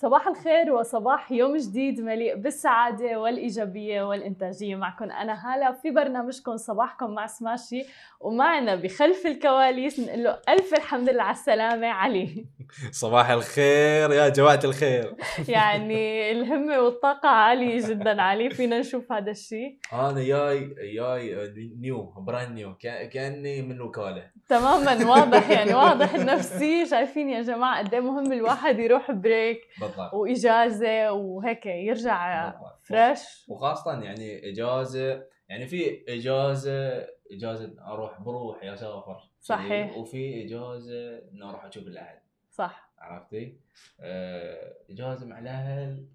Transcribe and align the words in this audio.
صباح 0.00 0.28
الخير 0.28 0.72
وصباح 0.72 1.32
يوم 1.32 1.56
جديد 1.56 2.00
مليء 2.00 2.36
بالسعادة 2.36 3.20
والإيجابية 3.20 4.02
والإنتاجية. 4.02 4.76
معكم 4.76 5.04
أنا 5.04 5.32
هالة 5.46 5.72
في 5.72 5.90
برنامجكم 5.90 6.56
صباحكم 6.56 7.10
مع 7.10 7.26
سماشي 7.26 7.84
ومعنا 8.20 8.74
بخلف 8.74 9.26
الكواليس 9.26 10.00
نقول 10.00 10.24
له 10.24 10.38
ألف 10.48 10.74
الحمد 10.74 11.08
لله 11.08 11.22
على 11.22 11.34
السلامة. 11.34 11.86
علي. 11.86 12.46
صباح 12.90 13.30
الخير 13.30 14.12
يا 14.12 14.28
جماعة 14.28 14.60
الخير. 14.64 15.16
يعني 15.48 16.30
الهمة 16.32 16.80
والطاقة 16.80 17.28
عالية 17.28 17.88
جدا. 17.88 18.22
علي 18.22 18.50
فينا 18.50 18.78
نشوف 18.78 19.12
هذا 19.12 19.30
الشيء 19.30 19.78
أنا 19.92 20.22
جاي 20.22 20.74
جاي 20.94 21.52
new 21.80 22.12
brand 22.18 22.52
new 22.52 22.74
كأني 23.12 23.62
من 23.62 23.80
وكالة. 23.80 24.30
تماما 24.48 25.10
واضح 25.10 25.50
يعني 25.50 25.74
واضح 25.74 26.14
النفسي 26.14 26.86
شايفين 26.86 27.28
يا 27.28 27.42
جماعة 27.42 27.78
قد 27.78 27.94
إيه 27.94 28.00
مهم 28.00 28.32
الواحد 28.32 28.78
يروح 28.78 29.10
break 29.10 29.60
بالضبط. 29.88 30.14
وإجازة 30.14 31.12
وهيك 31.12 31.66
يرجع 31.66 32.52
فريش 32.82 33.44
وخاصة 33.48 34.02
يعني 34.02 34.50
إجازة 34.50 35.24
يعني 35.48 35.66
في 35.66 36.04
إجازة 36.08 37.06
إجازة 37.32 37.74
أروح 37.86 38.20
بروح 38.20 38.64
يا 38.64 38.76
سافر. 38.76 39.20
صحيح. 39.40 39.96
وفي 39.96 40.44
إجازة 40.44 41.18
اني 41.32 41.42
أروح 41.44 41.64
أشوف 41.64 41.86
الأهل. 41.86 42.18
صح. 42.50 42.90
عرفتي؟ 42.98 43.56
آه، 44.00 44.74
إجازة 44.90 45.26
مع 45.26 45.38
الأهل 45.38 46.06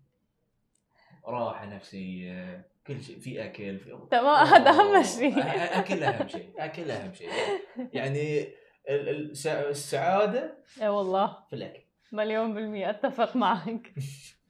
راحة 1.28 1.66
نفسية 1.66 2.66
كل 2.88 3.02
شيء 3.02 3.20
في 3.20 3.46
أكل 3.46 3.80
في 3.80 3.98
تمام 4.12 4.46
هذا 4.48 4.70
أهم 4.70 5.04
شيء. 5.04 5.34
أكل 5.80 6.04
أهم 6.04 6.28
شيء 6.28 6.50
أكل 6.58 6.92
أهم 6.92 7.14
شيء. 7.14 7.30
يعني 7.94 8.42
ال- 8.90 9.10
ال- 9.10 9.32
السع- 9.32 9.70
السعادة 9.70 10.58
إي 10.82 10.88
والله. 10.88 11.38
في 11.50 11.56
الأكل. 11.56 11.83
مليون 12.14 12.54
بالمية 12.54 12.90
أتفق 12.90 13.36
معك. 13.36 13.94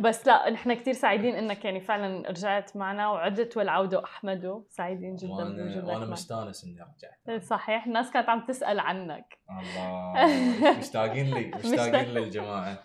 بس 0.00 0.26
لا 0.26 0.50
نحن 0.50 0.74
كثير 0.74 0.94
سعيدين 0.94 1.34
إنك 1.34 1.64
يعني 1.64 1.80
فعلا 1.80 2.28
رجعت 2.28 2.76
معنا 2.76 3.08
وعدت 3.08 3.56
والعودة 3.56 4.04
احمد 4.04 4.62
سعيدين 4.68 5.16
جدا 5.16 5.30
وانا 5.32 5.82
معنا. 5.98 6.06
مستانس 6.10 6.64
إني 6.64 6.72
رجعت 6.74 7.18
إيه 7.28 7.38
صحيح. 7.38 7.86
الناس 7.86 8.10
كانت 8.10 8.28
عم 8.28 8.40
تسأل 8.40 8.80
عنك. 8.80 9.38
الله. 9.50 10.78
مشتاقين 10.78 11.34
لي 11.34 11.46
مشتاق. 11.56 11.70
مشتاقين. 11.86 12.08
للجماعة. 12.14 12.78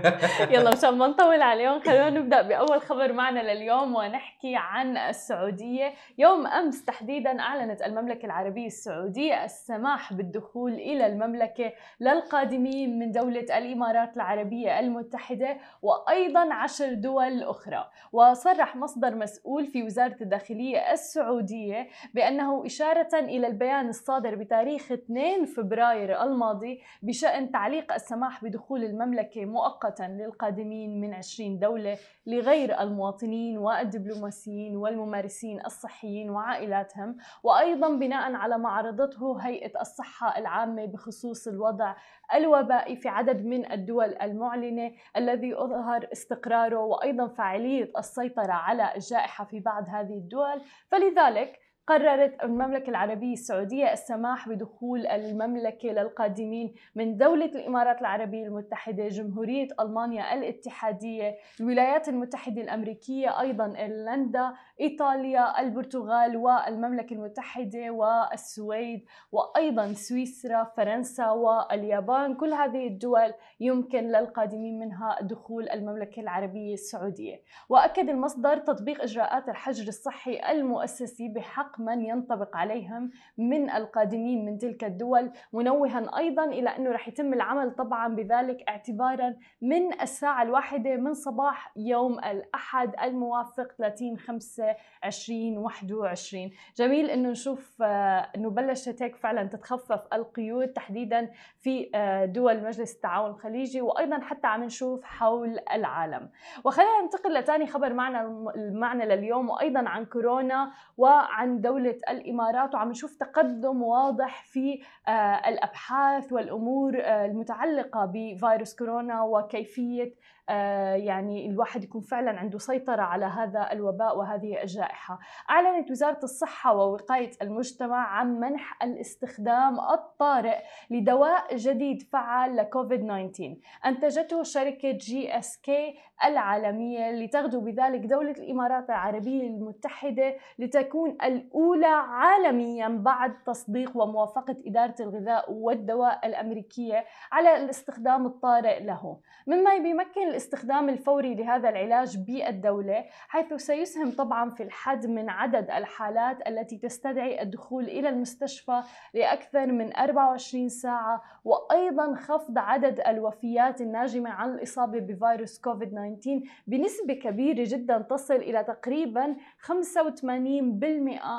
يلا 0.54 0.70
مشان 0.72 0.98
ما 0.98 1.06
نطول 1.06 1.42
عليهم. 1.42 1.80
خلونا 1.80 2.10
نبدأ 2.10 2.42
بأول 2.42 2.80
خبر 2.80 3.12
معنا 3.12 3.52
لليوم 3.54 3.94
ونحكي 3.94 4.52
عن 4.56 4.96
السعودية، 4.96 5.92
يوم 6.18 6.46
أمس 6.46 6.84
تحديدا 6.84 7.40
أعلنت 7.40 7.82
المملكة 7.82 8.26
العربية 8.26 8.66
السعودية 8.66 9.44
السماح 9.44 10.12
بالدخول 10.12 10.72
إلى 10.72 11.06
المملكة 11.06 11.72
للقادمين 12.00 12.98
من 12.98 13.12
دولة 13.12 13.40
الإمارات 13.58 14.16
العربية 14.16 14.80
المتحدة 14.80 15.56
وأيضا 15.82 16.21
عشر 16.52 16.94
دول 16.94 17.42
أخرى، 17.42 17.90
وصرح 18.12 18.76
مصدر 18.76 19.14
مسؤول 19.14 19.66
في 19.66 19.82
وزارة 19.82 20.16
الداخلية 20.20 20.92
السعودية 20.92 21.88
بأنه 22.14 22.66
إشارة 22.66 23.14
إلى 23.14 23.46
البيان 23.46 23.88
الصادر 23.88 24.34
بتاريخ 24.34 24.92
2 24.92 25.44
فبراير 25.44 26.22
الماضي 26.22 26.80
بشأن 27.02 27.50
تعليق 27.50 27.92
السماح 27.92 28.44
بدخول 28.44 28.84
المملكة 28.84 29.44
مؤقتا 29.44 30.02
للقادمين 30.02 31.00
من 31.00 31.14
20 31.14 31.58
دولة 31.58 31.96
لغير 32.26 32.80
المواطنين 32.80 33.58
والدبلوماسيين 33.58 34.76
والممارسين 34.76 35.60
الصحيين 35.66 36.30
وعائلاتهم 36.30 37.16
وأيضا 37.42 37.88
بناء 37.88 38.34
على 38.34 38.58
ما 38.58 38.68
عرضته 38.68 39.38
هيئة 39.40 39.80
الصحة 39.80 40.38
العامة 40.38 40.84
بخصوص 40.84 41.48
الوضع 41.48 41.94
الوبائي 42.34 42.96
في 42.96 43.08
عدد 43.08 43.44
من 43.46 43.72
الدول 43.72 44.16
المعلنة 44.22 44.92
الذي 45.16 45.54
أظهر 45.54 46.08
استقراره 46.12 46.78
وأيضا 46.78 47.28
فاعلية 47.28 47.92
السيطرة 47.98 48.52
على 48.52 48.94
الجائحة 48.96 49.44
في 49.44 49.60
بعض 49.60 49.84
هذه 49.88 50.14
الدول. 50.14 50.62
فلذلك 50.88 51.58
قررت 51.86 52.44
المملكة 52.44 52.90
العربية 52.90 53.32
السعودية 53.32 53.92
السماح 53.92 54.48
بدخول 54.48 55.06
المملكة 55.06 55.88
للقادمين 55.88 56.74
من 56.94 57.16
دولة 57.16 57.44
الإمارات 57.44 58.00
العربية 58.00 58.46
المتحدة، 58.46 59.08
جمهورية 59.08 59.68
ألمانيا 59.80 60.34
الاتحادية، 60.34 61.36
الولايات 61.60 62.08
المتحدة 62.08 62.62
الأمريكية، 62.62 63.40
أيضا 63.40 63.78
إيرلندا، 63.78 64.52
إيطاليا، 64.80 65.60
البرتغال 65.60 66.36
والمملكة 66.36 67.14
المتحدة 67.14 67.90
والسويد، 67.90 69.04
وأيضا 69.32 69.92
سويسرا، 69.92 70.64
فرنسا 70.76 71.30
واليابان، 71.30 72.34
كل 72.34 72.52
هذه 72.52 72.86
الدول 72.86 73.34
يمكن 73.60 74.04
للقادمين 74.04 74.78
منها 74.78 75.18
دخول 75.22 75.68
المملكة 75.68 76.20
العربية 76.20 76.74
السعودية. 76.74 77.42
وأكد 77.68 78.08
المصدر 78.08 78.56
تطبيق 78.56 79.02
إجراءات 79.02 79.48
الحجر 79.48 79.88
الصحي 79.88 80.52
المؤسسي 80.52 81.28
بحق 81.28 81.71
من 81.80 82.02
ينطبق 82.02 82.56
عليهم 82.56 83.10
من 83.38 83.70
القادمين 83.70 84.44
من 84.44 84.58
تلك 84.58 84.84
الدول 84.84 85.30
منوها 85.52 86.18
أيضا 86.18 86.44
إلى 86.44 86.68
أنه 86.68 86.90
رح 86.90 87.08
يتم 87.08 87.32
العمل 87.32 87.70
طبعا 87.74 88.08
بذلك 88.14 88.68
اعتبارا 88.68 89.34
من 89.62 90.00
الساعة 90.00 90.42
الواحدة 90.42 90.96
من 90.96 91.14
صباح 91.14 91.72
يوم 91.76 92.18
الأحد 92.18 92.94
الموافق 93.02 93.72
30 93.78 94.18
5 94.18 94.76
2021 95.04 96.50
جميل 96.76 97.10
أنه 97.10 97.28
نشوف 97.30 97.82
آه، 97.82 98.28
أنه 98.36 98.50
بلشت 98.50 99.02
هيك 99.02 99.16
فعلا 99.16 99.44
تتخفف 99.48 100.00
القيود 100.12 100.68
تحديدا 100.68 101.30
في 101.58 101.90
آه، 101.94 102.24
دول 102.24 102.64
مجلس 102.64 102.94
التعاون 102.94 103.30
الخليجي 103.30 103.80
وأيضا 103.80 104.20
حتى 104.20 104.46
عم 104.46 104.64
نشوف 104.64 105.04
حول 105.04 105.58
العالم. 105.72 106.30
وخلينا 106.64 107.00
ننتقل 107.02 107.34
لتاني 107.34 107.66
خبر 107.66 107.92
معنا 107.92 108.28
معنا 108.56 109.04
لليوم 109.14 109.50
وأيضا 109.50 109.88
عن 109.88 110.04
كورونا 110.04 110.72
وعن 110.96 111.60
دولة 111.62 111.98
الإمارات 112.08 112.74
وعم 112.74 112.90
نشوف 112.90 113.14
تقدم 113.14 113.82
واضح 113.82 114.44
في 114.44 114.82
آه، 115.08 115.48
الأبحاث 115.48 116.32
والأمور 116.32 117.00
آه، 117.00 117.26
المتعلقة 117.26 118.04
بفيروس 118.14 118.74
كورونا 118.76 119.22
وكيفية 119.22 120.14
يعني 120.48 121.46
الواحد 121.50 121.84
يكون 121.84 122.00
فعلا 122.00 122.30
عنده 122.40 122.58
سيطرة 122.58 123.02
على 123.02 123.24
هذا 123.24 123.72
الوباء 123.72 124.18
وهذه 124.18 124.62
الجائحة. 124.62 125.18
أعلنت 125.50 125.90
وزارة 125.90 126.18
الصحة 126.22 126.74
ووقاية 126.74 127.30
المجتمع 127.42 127.96
عن 127.96 128.40
منح 128.40 128.82
الاستخدام 128.82 129.80
الطارئ 129.80 130.58
لدواء 130.90 131.56
جديد 131.56 132.02
فعال 132.02 132.56
لكوفيد 132.56 133.00
19 133.00 133.56
أنتجته 133.86 134.42
شركة 134.42 134.90
GSK 134.90 135.98
العالمية 136.24 137.10
لتغدو 137.10 137.60
بذلك 137.60 138.00
دولة 138.00 138.30
الإمارات 138.30 138.90
العربية 138.90 139.46
المتحدة 139.46 140.36
لتكون 140.58 141.10
الأولى 141.10 141.86
عالميا 141.86 142.88
بعد 142.88 143.42
تصديق 143.46 143.96
وموافقة 143.96 144.56
إدارة 144.66 144.94
الغذاء 145.00 145.52
والدواء 145.52 146.26
الأمريكية 146.26 147.04
على 147.32 147.56
الاستخدام 147.56 148.26
الطارئ 148.26 148.84
له. 148.84 149.20
مما 149.46 149.78
بيمكن 149.78 150.28
الاستخدام 150.32 150.88
الفوري 150.88 151.34
لهذا 151.34 151.68
العلاج 151.68 152.16
بالدولة 152.16 153.04
حيث 153.28 153.54
سيسهم 153.54 154.10
طبعا 154.10 154.50
في 154.50 154.62
الحد 154.62 155.06
من 155.06 155.30
عدد 155.30 155.70
الحالات 155.70 156.48
التي 156.48 156.78
تستدعي 156.78 157.42
الدخول 157.42 157.84
إلى 157.84 158.08
المستشفى 158.08 158.82
لأكثر 159.14 159.66
من 159.66 159.96
24 159.96 160.68
ساعة 160.68 161.22
وأيضا 161.44 162.14
خفض 162.14 162.58
عدد 162.58 163.00
الوفيات 163.00 163.80
الناجمة 163.80 164.30
عن 164.30 164.54
الإصابة 164.54 164.98
بفيروس 164.98 165.58
كوفيد 165.58 165.90
19 165.90 166.40
بنسبة 166.66 167.14
كبيرة 167.14 167.64
جدا 167.68 167.98
تصل 167.98 168.34
إلى 168.34 168.64
تقريبا 168.64 169.36
85% 169.60 169.68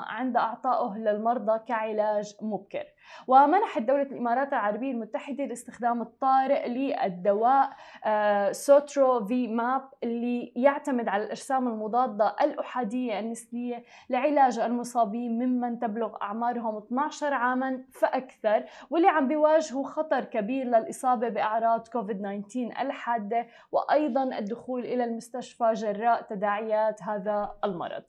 عند 0.08 0.38
أعطائه 0.38 0.98
للمرضى 0.98 1.60
كعلاج 1.68 2.36
مبكر. 2.42 2.86
ومنحت 3.28 3.81
دولة 3.81 4.02
الإمارات 4.02 4.53
العربية 4.53 4.91
المتحدة 4.91 5.44
الاستخدام 5.44 6.02
الطارئ 6.02 6.68
للدواء 6.68 7.69
آه، 8.06 8.51
Sotrovimab 8.51 9.89
اللي 10.04 10.54
يعتمد 10.56 11.07
على 11.07 11.24
الأجسام 11.24 11.68
المضادة 11.68 12.36
الأحادية 12.42 13.19
النسيلة 13.19 13.83
لعلاج 14.10 14.60
المصابين 14.60 15.45
ممن 15.45 15.80
تبلغ 15.80 16.16
أعمارهم 16.22 16.77
12 16.77 17.33
عاما 17.33 17.83
فأكثر 17.92 18.66
واللي 18.89 19.07
عم 19.07 19.27
بيواجهوا 19.27 19.88
خطر 19.88 20.24
كبير 20.24 20.66
للإصابة 20.66 21.30
بأعراض 21.30 21.88
كوفيد 21.88 22.44
19 22.48 22.81
الحادة 22.81 23.48
وأيضا 23.72 24.24
الدخول 24.24 24.86
إلى 24.86 25.04
المستشفى 25.04 25.74
جراء 25.74 26.22
تداعيات 26.22 27.04
هذا 27.04 27.56
المرض. 27.63 28.04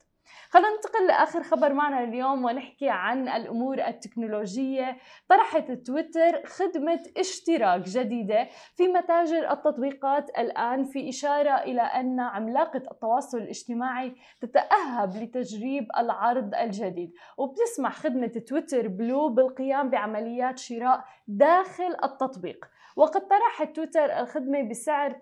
خلينا 0.50 0.68
ننتقل 0.74 1.06
لآخر 1.06 1.42
خبر 1.42 1.72
معنا 1.72 2.04
اليوم 2.04 2.44
ونحكي 2.44 2.88
عن 2.88 3.28
الأمور 3.28 3.78
التكنولوجية. 3.78 4.96
طرحت 5.28 5.72
تويتر 5.72 6.46
خدمة 6.46 7.00
اشتراك 7.16 7.80
جديدة 7.80 8.48
في 8.76 8.88
متاجر 8.88 9.50
التطبيقات 9.50 10.30
الآن 10.38 10.84
في 10.84 11.08
إشارة 11.08 11.50
إلى 11.50 11.82
أن 11.82 12.20
عملاقة 12.20 12.82
التواصل 12.90 13.38
الاجتماعي 13.38 14.14
تتأهب 14.40 15.16
لتجريب 15.16 15.88
العرض 15.98 16.54
الجديد. 16.54 17.12
وبتسمح 17.38 17.92
خدمة 17.92 18.42
تويتر 18.48 18.88
بلو 18.88 19.28
بالقيام 19.28 19.90
بعمليات 19.90 20.58
شراء 20.58 21.04
داخل 21.28 21.96
التطبيق. 22.04 22.64
وقد 22.96 23.28
طرحت 23.28 23.76
تويتر 23.76 24.20
الخدمة 24.20 24.62
بسعر 24.62 25.10
2.49 25.10 25.16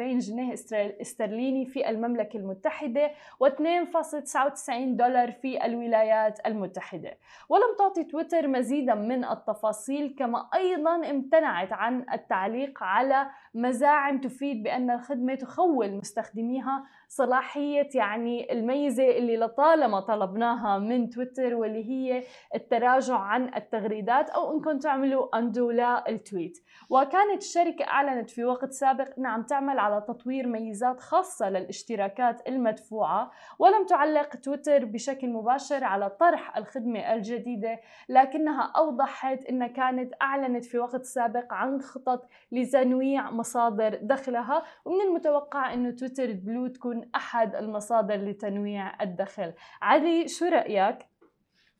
جنيه 0.00 0.54
استرليني 1.00 1.66
في 1.66 1.90
المملكة 1.90 2.36
المتحدة 2.36 3.10
و2.99 3.44 4.70
دولار 4.70 5.32
في 5.32 5.66
الولايات 5.66 6.46
المتحدة. 6.46 7.18
ولم 7.48 7.76
تعطي 7.78 8.04
تويتر 8.04 8.48
مزيدا 8.48 8.94
من 8.94 9.24
التفاصيل 9.24 10.14
كما 10.18 10.48
أيضا 10.54 11.10
امتنعت 11.10 11.72
عن 11.72 12.06
التعليق 12.12 12.82
على 12.82 13.26
مزاعم 13.54 14.20
تفيد 14.20 14.62
بأن 14.62 14.90
الخدمة 14.90 15.34
تخول 15.34 15.90
مستخدميها 15.92 16.84
صلاحية 17.08 17.88
يعني 17.94 18.52
الميزة 18.52 19.10
اللي 19.10 19.36
لطالما 19.36 20.00
طلبناها 20.00 20.78
من 20.78 21.10
تويتر 21.10 21.54
واللي 21.54 21.84
هي 21.90 22.22
التراجع 22.54 23.16
عن 23.16 23.54
التغريدات 23.54 24.30
أو 24.30 24.56
إنكم 24.56 24.78
تعملوا 24.78 25.38
أندو 25.38 25.70
للتويت 25.70 26.49
وكانت 26.90 27.42
الشركة 27.42 27.84
أعلنت 27.84 28.30
في 28.30 28.44
وقت 28.44 28.72
سابق 28.72 29.08
أنها 29.18 29.30
عم 29.30 29.42
تعمل 29.42 29.78
على 29.78 30.00
تطوير 30.00 30.46
ميزات 30.46 31.00
خاصة 31.00 31.50
للاشتراكات 31.50 32.48
المدفوعة 32.48 33.30
ولم 33.58 33.86
تعلق 33.86 34.36
تويتر 34.36 34.84
بشكل 34.84 35.28
مباشر 35.28 35.84
على 35.84 36.10
طرح 36.10 36.56
الخدمة 36.56 37.14
الجديدة 37.14 37.80
لكنها 38.08 38.72
أوضحت 38.76 39.44
أنها 39.44 39.68
كانت 39.68 40.14
أعلنت 40.22 40.64
في 40.64 40.78
وقت 40.78 41.04
سابق 41.04 41.52
عن 41.52 41.80
خطط 41.80 42.28
لتنويع 42.52 43.30
مصادر 43.30 43.98
دخلها 44.02 44.62
ومن 44.84 45.00
المتوقع 45.00 45.74
أنه 45.74 45.90
تويتر 45.90 46.32
بلو 46.32 46.66
تكون 46.66 47.10
أحد 47.14 47.54
المصادر 47.54 48.16
لتنويع 48.16 49.02
الدخل. 49.02 49.52
علي 49.82 50.28
شو 50.28 50.44
رأيك؟ 50.44 50.98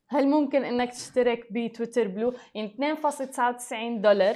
هل 0.07 0.27
ممكن 0.27 0.63
إنك 0.63 0.91
تشترك 0.91 1.47
بتويتر 1.51 2.07
بلو؟ 2.07 2.33
يعني 2.55 2.95
2.99 2.95 4.01
دولار. 4.01 4.35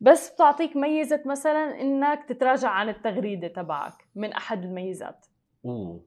بس 0.00 0.30
بتعطيك 0.30 0.76
ميزة 0.76 1.22
مثلا 1.26 1.80
إنك 1.80 2.24
تتراجع 2.24 2.68
عن 2.68 2.88
التغريدة 2.88 3.48
تبعك 3.48 4.08
من 4.14 4.32
أحد 4.32 4.64
الميزات. 4.64 5.26
أوه. 5.64 6.04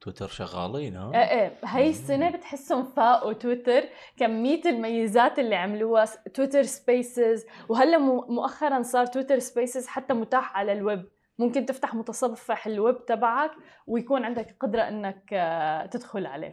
تويتر 0.00 0.28
شغالين 0.28 0.96
ها؟ 0.96 1.10
إيه 1.14 1.40
إيه. 1.40 1.58
هي 1.64 1.90
السنة 1.90 2.30
بتحسهم 2.30 2.84
فاقوا 2.84 3.32
تويتر 3.32 3.82
كمية 4.16 4.60
الميزات 4.66 5.38
اللي 5.38 5.54
عملوها 5.56 6.04
Twitter 6.34 6.62
Spaces. 6.62 7.46
وهلأ 7.68 7.98
مؤخرا 8.28 8.82
صار 8.82 9.06
Twitter 9.06 9.38
Spaces 9.38 9.86
حتى 9.86 10.14
متاح 10.14 10.56
على 10.56 10.72
الويب. 10.72 11.08
ممكن 11.38 11.66
تفتح 11.66 11.94
متصفح 11.94 12.66
الويب 12.66 13.06
تبعك 13.06 13.50
ويكون 13.86 14.24
عندك 14.24 14.56
قدرة 14.60 14.82
إنك 14.82 15.24
آه، 15.32 15.86
تدخل 15.86 16.26
عليه. 16.26 16.52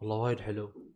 والله 0.00 0.16
وايد 0.16 0.40
حلو. 0.40 0.87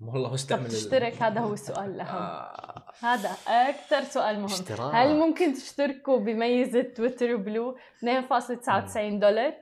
والله 0.00 0.32
مستعمل 0.32 0.68
تشترك 0.68 1.22
هذا 1.22 1.40
هو 1.40 1.52
السؤال 1.52 1.94
الأهم 1.94 2.22
آه. 2.22 2.84
هذا 3.00 3.28
أكثر 3.48 4.04
سؤال 4.04 4.36
مهم. 4.36 4.44
اشتراك. 4.44 4.94
هل 4.94 5.16
ممكن 5.16 5.54
تشتركوا 5.54 6.18
بميزة 6.18 6.82
Twitter 6.82 7.36
Blue؟ 7.36 7.76
2.99 8.04 8.98
دولار؟ 9.20 9.54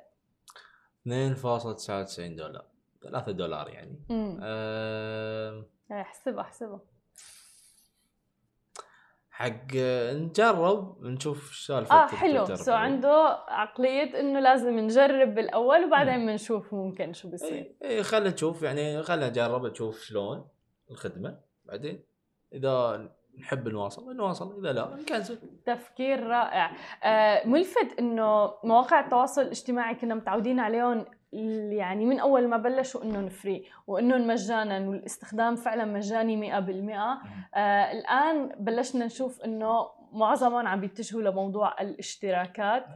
2.99 1.08 2.36
دولار. 2.36 2.64
3 3.02 3.32
دولار 3.32 3.68
يعني. 3.68 3.98
امم 4.10 4.38
أه... 4.42 5.64
احسبها 5.92 6.40
احسبها 6.40 6.80
حق 9.38 9.76
نجرب 10.12 11.04
نشوف 11.04 11.48
إيش 11.48 11.66
سالفة 11.66 11.94
آه 11.94 12.06
حلو. 12.06 12.44
so 12.44 12.72
عنده 12.72 13.38
عقلية 13.48 14.20
إنه 14.20 14.40
لازم 14.40 14.78
نجرب 14.78 15.34
بالأول 15.34 15.84
وبعدين 15.84 16.26
بنشوف 16.26 16.74
ممكن 16.74 17.12
شو 17.12 17.30
بصير 17.30 17.74
إي 17.84 18.02
خلينا 18.02 18.30
نشوف 18.30 18.62
يعني 18.62 19.02
خلينا 19.02 19.28
نجرب 19.28 19.66
نشوف 19.66 20.00
شلون 20.00 20.44
الخدمة. 20.90 21.38
بعدين 21.64 22.04
إذا 22.52 23.08
نحب 23.38 23.68
نواصل 23.68 24.16
نواصل. 24.16 24.58
إذا 24.58 24.72
لا 24.72 24.96
نكنسل. 25.00 25.38
تفكير 25.66 26.26
رائع. 26.26 26.72
آه 27.04 27.46
ملفت 27.46 27.98
إنه 27.98 28.54
مواقع 28.64 29.00
التواصل 29.00 29.42
الاجتماعي 29.42 29.94
كنا 29.94 30.14
متعودين 30.14 30.60
عليهم 30.60 31.04
يعني 31.32 32.06
من 32.06 32.20
أول 32.20 32.48
ما 32.48 32.56
بلشوا 32.56 33.02
إنهم 33.04 33.28
فري 33.28 33.64
وإنهم 33.86 34.26
مجانا 34.26 34.88
والاستخدام 34.88 35.54
فعلا 35.54 35.84
مجاني 35.84 36.36
100% 36.36 37.18
آه 37.54 37.92
الآن 37.92 38.48
بلشنا 38.58 39.04
نشوف 39.06 39.40
إنه 39.42 39.88
معظمهم 40.12 40.66
عم 40.66 40.80
بيتجهوا 40.80 41.22
لموضوع 41.22 41.80
الاشتراكات. 41.80 42.86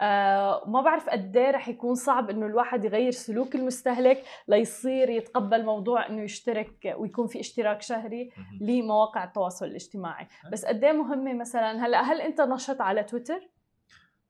آه 0.00 0.62
ما 0.66 0.80
بعرف 0.80 1.08
قد 1.08 1.36
إيه 1.36 1.50
رح 1.50 1.68
يكون 1.68 1.94
صعب 1.94 2.30
إنه 2.30 2.46
الواحد 2.46 2.84
يغير 2.84 3.10
سلوك 3.10 3.54
المستهلك 3.54 4.24
ليصير 4.48 5.10
يتقبل 5.10 5.64
موضوع 5.64 6.06
إنه 6.08 6.22
يشترك 6.22 6.94
ويكون 6.98 7.26
في 7.26 7.40
اشتراك 7.40 7.82
شهري 7.82 8.30
لمواقع 8.60 9.24
التواصل 9.24 9.66
الاجتماعي. 9.66 10.26
بس 10.52 10.64
قد 10.64 10.84
إيه 10.84 10.92
مهمة 10.92 11.32
مثلا؟ 11.34 11.86
هلأ 11.86 12.02
هل 12.02 12.20
أنت 12.20 12.40
نشط 12.40 12.80
على 12.80 13.02
تويتر؟ 13.04 13.48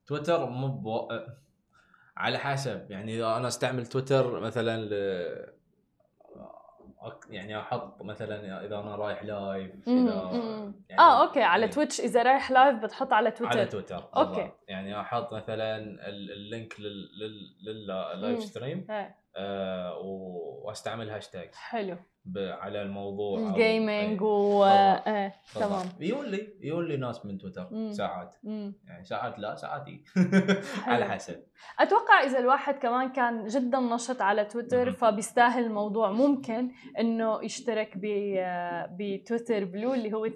تويتر 0.07 0.51
مو 0.51 1.09
على 2.19 2.39
حسب 2.39 2.91
يعني 2.91 3.17
إذا 3.17 3.37
أنا 3.37 3.49
أستعمل 3.49 3.87
تويتر 3.87 4.41
مثلا 4.41 4.85
ل... 4.85 5.59
يعني 7.31 7.59
أحط 7.59 8.03
مثلا 8.03 8.65
إذا 8.67 8.79
أنا 8.79 8.97
رايح 8.97 9.25
لايف 9.25 9.89
إذا 9.89 10.31
يعني 10.89 11.01
آه 11.01 11.27
okay 11.27 11.43
على 11.43 11.61
يعني 11.61 11.73
Twitch 11.73 12.01
إذا 12.01 12.23
رايح 12.23 12.51
live 12.51 12.77
بتحط 12.77 13.13
على 13.13 13.31
تويتر 13.31 13.59
على 13.59 13.67
تويتر 13.67 14.05
okay. 14.17 14.51
يعني 14.69 15.01
أحط 15.01 15.33
مثلا 15.33 15.77
ال 16.09 16.22
link 16.22 16.77
لل 16.81 17.35
live 17.35 18.43
stream 18.43 18.87
آه 19.37 19.99
وأستعمل 19.99 21.11
هاشتاج 21.11 21.55
حلو. 21.55 21.97
على 22.37 22.83
الموضوع 22.83 23.39
ال 23.51 23.61
gaming 23.61 24.23
و 24.23 24.65
إيه 24.65 25.35
تمام. 25.55 25.87
يقول 26.01 26.31
لي 26.31 26.49
يقول 26.61 26.89
لي 26.89 26.97
ناس 26.97 27.27
من 27.27 27.39
تويتر 27.39 27.69
مم. 27.71 27.93
ساعات. 27.93 28.35
مم. 28.43 28.75
يعني 28.87 29.05
ساعات 29.05 29.39
لا 29.39 29.55
ساعات 29.55 29.85
على 30.87 31.05
حسب. 31.05 31.43
أتوقع 31.81 32.23
إذا 32.25 32.39
الواحد 32.39 32.75
كمان 32.75 33.09
كان 33.09 33.47
جدا 33.47 33.81
نشط 33.81 34.23
على 34.23 34.45
تويتر 34.45 34.93
فبيستاهل 34.93 35.65
الموضوع. 35.65 36.11
ممكن 36.11 36.71
إنه 36.99 37.45
يشترك 37.45 37.93
ب 38.99 39.07
Twitter 39.07 39.65
Blue 39.65 39.95
اللي 39.95 40.13
هو 40.13 40.27
2.99 40.27 40.33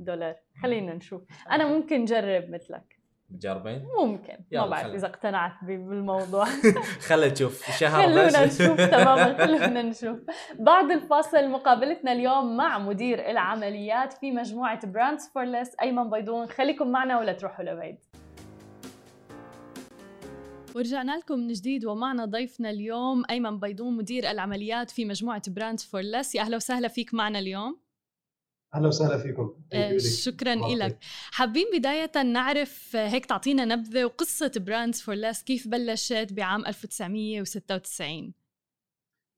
دولار. 0.00 0.34
خلينا 0.62 0.94
نشوف. 0.94 1.22
أنا 1.50 1.66
ممكن 1.66 2.04
جرب 2.04 2.50
مثلك. 2.50 2.99
بتجربين؟ 3.30 3.86
ممكن. 3.98 4.34
ما 4.52 4.66
بعرف 4.66 4.94
إذا 4.94 5.06
اقتنعت 5.06 5.52
بالموضوع. 5.62 6.44
خلينا 7.08 7.32
نشوف 7.32 7.70
شهر 7.70 8.02
خلونا 8.02 8.46
نشوف 8.46 8.80
تماما. 8.80 9.38
خلونا 9.46 9.82
نشوف. 9.82 10.18
بعد 10.58 10.90
الفاصل 10.90 11.48
مقابلتنا 11.50 12.12
اليوم 12.12 12.56
مع 12.56 12.78
مدير 12.78 13.30
العمليات 13.30 14.12
في 14.12 14.30
مجموعة 14.32 14.86
Brands 14.86 15.28
For 15.34 15.44
Less 15.44 15.76
أيمن 15.82 16.10
بيضون. 16.10 16.46
خليكم 16.46 16.88
معنا 16.88 17.18
ولا 17.18 17.32
تروحوا 17.32 17.64
لبعيد. 17.64 17.98
ورجعنا 20.74 21.16
لكم 21.16 21.38
من 21.38 21.48
جديد 21.52 21.84
ومعنا 21.84 22.24
ضيفنا 22.24 22.70
اليوم 22.70 23.22
أيمن 23.30 23.60
بيضون 23.60 23.96
مدير 23.96 24.30
العمليات 24.30 24.90
في 24.90 25.04
مجموعة 25.04 25.42
Brands 25.48 25.84
For 25.84 26.00
Less 26.00 26.34
يا 26.34 26.40
أهلا 26.40 26.56
وسهلا 26.56 26.88
فيك 26.88 27.14
معنا 27.14 27.38
اليوم. 27.38 27.80
أهلا 28.74 28.88
وسهلا 28.88 29.18
فيكم. 29.18 29.54
آه، 29.72 29.98
شكرا 29.98 30.54
لك 30.54 30.98
حابين 31.32 31.66
بداية 31.78 32.22
نعرف 32.22 32.96
آه، 32.96 33.08
هيك 33.08 33.26
تعطينا 33.26 33.64
نبذة 33.64 34.04
وقصة 34.04 34.52
Brands 34.56 35.00
For 35.00 35.14
Less 35.14 35.42
كيف 35.42 35.68
بلشت 35.68 36.28
بعام 36.32 36.66
1996 36.66 38.32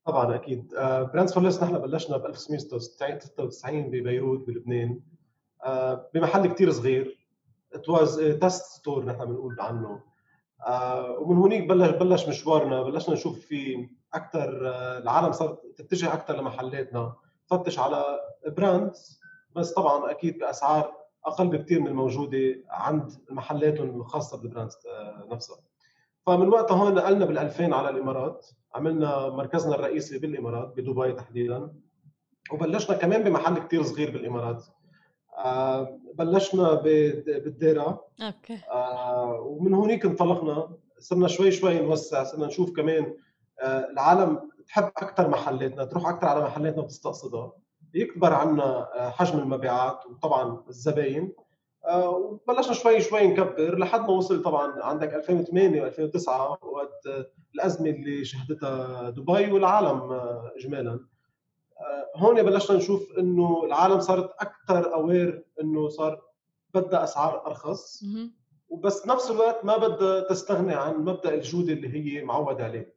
طبعا 0.06 0.34
أكيد. 0.34 0.68
Brands 1.12 1.32
For 1.32 1.42
Less 1.42 1.62
نحن 1.62 1.78
بلشنا 1.78 2.16
ب 2.16 2.26
1996 2.26 3.90
ببيروت 3.90 4.46
بلبنان. 4.46 5.00
آه، 5.64 6.10
بمحل 6.14 6.46
كثير 6.46 6.70
صغير. 6.72 7.18
it 7.74 7.88
was 7.88 8.20
test 8.40 8.64
store 8.64 9.04
نحن 9.04 9.24
بنقول 9.24 9.56
عنه. 9.60 10.00
ومن 11.20 11.36
هونيك 11.36 11.68
بلش 11.68 11.90
بلش 11.90 12.28
مشوارنا. 12.28 12.82
بلشنا 12.82 13.14
نشوف 13.14 13.40
في 13.40 13.88
أكثر 14.14 14.48
العالم 14.98 15.32
صارت 15.32 15.60
تتجه 15.76 16.12
أكثر 16.14 16.36
لمحلاتنا. 16.40 17.16
تفتش 17.50 17.78
على 17.78 18.04
brands. 18.46 19.21
بس 19.56 19.72
طبعا 19.72 20.10
أكيد 20.10 20.38
بأسعار 20.38 20.94
أقل 21.26 21.48
بكثير 21.48 21.80
من 21.80 21.86
الموجودة 21.86 22.64
عند 22.70 23.12
محلاتهم 23.30 24.00
الخاصة 24.00 24.42
بال 24.42 24.51
brands 24.51 24.76
آه، 24.86 25.28
نفسها 25.30 25.56
فمن 26.26 26.48
وقتها 26.48 26.76
هون 26.76 26.94
نقلنا 26.94 27.24
بال 27.24 27.38
2000 27.38 27.74
على 27.74 27.90
الإمارات. 27.90 28.46
عملنا 28.74 29.28
مركزنا 29.28 29.74
الرئيسي 29.74 30.18
بالإمارات 30.18 30.68
بدبي 30.76 31.12
تحديدا. 31.12 31.72
وبلشنا 32.52 32.96
كمان 32.96 33.22
بمحل 33.22 33.58
كثير 33.58 33.82
صغير 33.82 34.10
بالإمارات. 34.10 34.64
آه 35.38 35.98
بلشنا 36.14 36.74
بالديرة. 36.74 38.04
أوكي. 38.20 38.58
آه 38.70 39.40
ومن 39.40 39.74
هونيك 39.74 40.04
انطلقنا. 40.06 40.76
صرنا 40.98 41.28
شوي 41.28 41.50
شوي 41.50 41.80
نوسع. 41.80 42.24
صرنا 42.24 42.46
نشوف 42.46 42.76
كمان 42.76 43.14
آه 43.60 43.90
العالم 43.90 44.50
تحب 44.66 44.84
أكثر 44.84 45.28
محلاتنا 45.28 45.84
تروح 45.84 46.08
أكثر 46.08 46.26
على 46.26 46.44
محلاتنا 46.44 46.82
وتستقصدها 46.82 47.52
يكبر 47.94 48.32
عنا 48.32 48.88
آه، 48.94 49.10
حجم 49.10 49.38
المبيعات 49.38 50.06
وطبعا 50.06 50.64
الزباين. 50.68 51.32
آه، 51.86 52.10
وبلشنا 52.10 52.72
شوي 52.74 53.00
شوي 53.00 53.26
نكبر 53.26 53.78
لحد 53.78 54.00
ما 54.00 54.08
وصل 54.10 54.42
طبعا 54.42 54.82
عندك 54.82 55.14
2008 55.14 55.90
و2009 55.90 56.28
وقت 56.64 57.08
الأزمة 57.54 57.90
اللي 57.90 58.24
شهدتها 58.24 59.10
دبي 59.10 59.52
والعالم 59.52 60.12
آه، 60.12 60.52
اجمالا. 60.56 61.00
هون 62.16 62.42
بلشنا 62.42 62.76
نشوف 62.76 63.18
إنه 63.18 63.64
العالم 63.64 64.00
صارت 64.00 64.30
أكثر 64.40 64.94
aware 64.94 65.44
إنه 65.60 65.88
صار 65.88 66.22
بدها 66.74 67.04
أسعار 67.04 67.46
أرخص. 67.46 68.02
وبس 68.68 69.06
نفس 69.06 69.30
الوقت 69.30 69.64
ما 69.64 69.76
بدها 69.76 70.20
تستغني 70.20 70.74
عن 70.74 70.94
مبدأ 70.96 71.34
الجودة 71.34 71.72
اللي 71.72 71.88
هي 72.18 72.24
معود 72.24 72.60
عليه. 72.60 72.94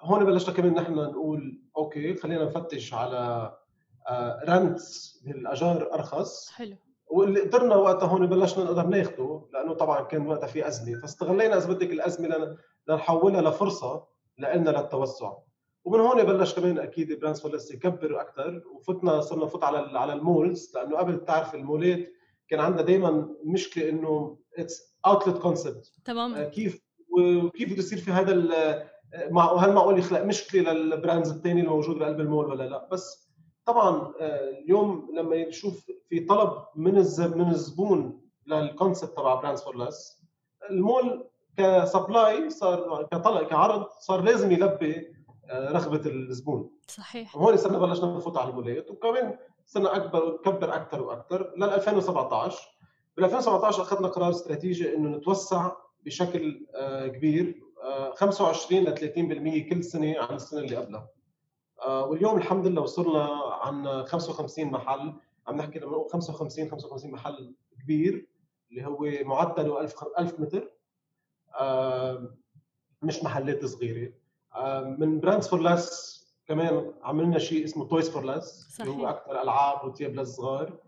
هون 0.00 0.24
بلشنا 0.24 0.54
كمان 0.54 0.74
نحن 0.74 0.94
نقول 0.94 1.60
okay 1.76 2.14
خلينا 2.14 2.44
نفتش 2.44 2.94
على 2.94 3.52
rents 4.48 5.22
بالأجار 5.26 5.94
أرخص. 5.94 6.50
حلو. 6.50 6.76
واللي 7.06 7.40
قدرنا 7.40 7.76
وقتها 7.76 8.06
هون 8.06 8.26
بلشنا 8.26 8.64
نقدر 8.64 8.86
ناخده 8.86 9.46
لأنه 9.52 9.74
طبعا 9.74 10.00
كان 10.00 10.26
وقتها 10.26 10.46
في 10.46 10.68
أزمة. 10.68 10.98
فاستغلينا 10.98 11.56
إذا 11.56 11.72
بدك 11.72 11.90
الأزمة 11.90 12.56
لنحولها 12.88 13.42
لفرصة 13.42 14.06
لنا 14.38 14.70
للتوسع 14.70 15.32
ومن 15.84 16.00
هون 16.00 16.24
بلش 16.24 16.54
كمان 16.54 16.78
أكيد 16.78 17.20
Brands 17.20 17.40
For 17.40 17.53
Less 17.53 17.70
يكبر 17.70 18.20
أكثر 18.20 18.62
وفتنا 18.74 19.20
صرنا 19.20 19.44
نفوت 19.44 19.64
على 19.64 19.98
على 19.98 20.12
ال 20.12 20.22
malls 20.22 20.72
لأنه 20.74 20.96
قبل 20.96 21.12
بتعرف 21.16 21.54
المولات 21.54 22.08
كان 22.48 22.60
عندها 22.60 22.82
دائما 22.82 23.34
مشكلة 23.44 23.88
إنه 23.88 24.38
it's 24.58 24.96
outlet 25.06 25.38
concept 25.38 25.92
تمام 26.04 26.42
كيف 26.42 26.80
وكيف 27.08 27.68
بده 27.72 27.78
يصير 27.78 27.98
في 27.98 28.10
هذا 28.10 28.32
هل 29.58 29.72
معقول 29.72 29.98
يخلق 29.98 30.22
مشكلة 30.22 30.72
لل 30.72 30.87
brands 30.87 31.30
الثاني 31.30 31.60
الموجود 31.60 31.98
بقلب 31.98 32.20
المول 32.20 32.46
ولا 32.46 32.64
لا؟ 32.64 32.88
بس 32.92 33.30
طبعا 33.66 34.12
آه، 34.20 34.50
اليوم 34.50 35.08
لما 35.14 35.36
يشوف 35.36 35.90
في 36.08 36.20
طلب 36.20 36.64
من 36.76 36.94
من 37.36 37.50
الزبون 37.50 38.20
لل 38.46 38.62
concept 38.62 39.16
تبع 39.16 39.34
Brands 39.34 39.62
For 39.62 39.76
Less 39.78 40.22
المول 40.70 41.24
ك 41.56 41.69
supply 41.69 42.50
صار 42.50 43.02
كطلب 43.12 43.46
كعرض 43.46 43.86
صار 44.00 44.22
لازم 44.22 44.52
يلبي 44.52 45.14
آه، 45.50 45.72
رغبة 45.72 46.10
الزبون. 46.10 46.70
صحيح. 46.88 47.36
وهون 47.36 47.56
صرنا 47.56 47.78
بلشنا 47.78 48.16
نفوت 48.16 48.36
على 48.36 48.50
المولات 48.50 48.90
وكمان 48.90 49.38
صرنا 49.66 49.96
أكبر 49.96 50.40
نكبر 50.46 50.74
أكثر 50.74 51.02
وأكثر 51.02 51.52
لل 51.56 51.64
2017 51.64 52.68
بال 53.16 53.24
2017 53.24 53.82
أخذنا 53.82 54.08
قرار 54.08 54.30
استراتيجي 54.30 54.94
إنه 54.94 55.16
نتوسع 55.16 55.72
بشكل 56.04 56.66
آه، 56.74 57.06
كبير. 57.06 57.60
25 58.14 58.84
ل 58.84 58.94
30% 58.94 59.70
كل 59.70 59.84
سنة 59.84 60.18
عن 60.18 60.34
السنة 60.36 60.60
اللي 60.60 60.76
قبلها. 60.76 61.08
آه، 61.82 62.04
واليوم 62.06 62.36
الحمد 62.36 62.66
لله 62.66 62.82
وصلنا 62.82 63.24
عن 63.62 64.04
55 64.04 64.70
محل. 64.70 65.12
عم 65.46 65.56
نحكي 65.56 65.78
لما 65.78 65.90
نقول 65.92 66.10
55 66.10 66.70
55 66.70 67.10
محل 67.10 67.54
كبير 67.82 68.26
اللي 68.70 68.86
هو 68.86 68.98
معدله 69.24 69.80
1000 69.80 69.94
1000 70.18 70.40
متر. 70.40 70.70
مش 73.02 73.24
محلات 73.24 73.64
صغيرة. 73.64 74.12
من 74.98 75.20
Brands 75.20 75.48
For 75.48 75.60
Less 75.60 76.14
كمان 76.46 76.92
عملنا 77.02 77.38
شيء 77.38 77.64
اسمه 77.64 77.88
Toys 77.88 78.10
For 78.10 78.22
Less 78.24 78.78
اللي 78.80 78.92
هو 78.92 79.06
أكثر 79.08 79.42
ألعاب 79.42 79.84
وثياب 79.88 80.14
للصغار 80.14 80.78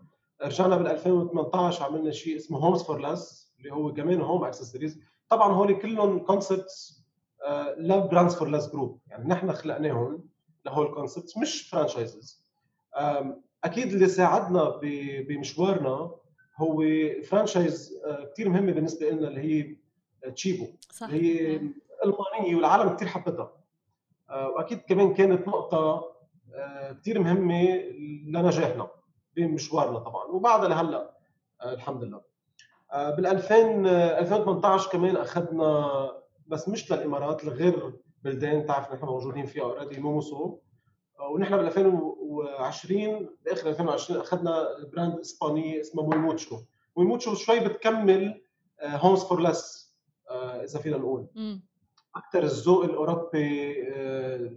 رجعنا 0.41 0.77
بال 0.77 0.87
2018 0.87 1.83
عملنا 1.83 2.11
شيء 2.11 2.35
اسمه 2.35 2.57
Homes 2.59 2.83
For 2.83 2.97
Less 2.99 3.53
اللي 3.59 3.73
هو 3.73 3.93
كمان 3.93 4.21
home 4.21 4.43
accessories 4.43 4.99
طبعا 5.29 5.53
هول 5.53 5.79
كلهم 5.79 6.19
concepts 6.19 7.03
ل 7.77 7.85
Brands 7.85 8.35
For 8.35 8.47
Less 8.47 8.71
Group 8.71 8.99
يعني 9.07 9.27
نحن 9.29 9.53
خلقناهم 9.53 10.29
لهول 10.65 10.85
ال 10.85 10.91
concept 10.91 11.37
مش 11.37 11.69
franchises 11.69 12.43
أكيد 13.63 13.93
اللي 13.93 14.07
ساعدنا 14.07 14.79
بمشوارنا 15.27 16.11
هو 16.57 16.83
franchise 17.23 18.01
آه، 18.05 18.23
كثير 18.33 18.49
مهمة 18.49 18.71
بالنسبة 18.71 19.09
لنا 19.09 19.27
اللي 19.27 19.41
هي 19.41 19.75
Tchibo 20.31 20.67
صح. 20.91 21.07
اللي 21.07 21.41
هي 21.41 21.61
المانية 22.05 22.55
والعالم 22.55 22.95
كثير 22.95 23.07
حبتها. 23.07 23.51
آه، 24.29 24.49
وأكيد 24.49 24.79
كمان 24.79 25.13
كانت 25.13 25.47
نقطة 25.47 26.11
آه، 26.55 26.91
كثير 26.91 27.19
مهمة 27.19 27.75
لنجاحنا 28.27 28.87
بمشوارنا 29.35 29.99
طبعا. 29.99 30.25
وبعدها 30.25 30.69
لهلأ 30.69 31.17
الحمد 31.65 32.03
لله. 32.03 32.21
بال 32.93 33.25
2000 33.25 33.85
2018 34.19 34.89
كمان 34.91 35.15
أخذنا 35.17 35.91
بس 36.47 36.69
مش 36.69 36.91
للإمارات 36.91 37.45
لغير 37.45 37.93
بلدان 38.23 38.65
تعرف 38.65 38.93
نحن 38.93 39.05
موجودين 39.05 39.45
فيها 39.45 39.63
already 39.63 39.99
Mumuso. 40.01 40.57
ونحن 41.33 41.57
بال 41.57 41.65
2020 41.65 43.29
بآخر 43.45 43.69
2020 43.69 44.19
أخذنا 44.21 44.67
brand 44.93 45.19
إسباني 45.19 45.81
اسمه 45.81 46.03
Muy 46.03 46.23
Mucho 46.23 46.57
Muy 46.97 47.11
Mucho 47.11 47.35
شوي 47.35 47.59
بتكمل 47.59 48.41
Homes 48.83 49.23
For 49.23 49.41
Less 49.41 49.93
إذا 50.31 50.79
فينا 50.79 50.97
نقول. 50.97 51.27
أكثر 52.15 52.43
الذوق 52.43 52.83
الأوروبي 52.83 53.75
آه، 53.95 54.51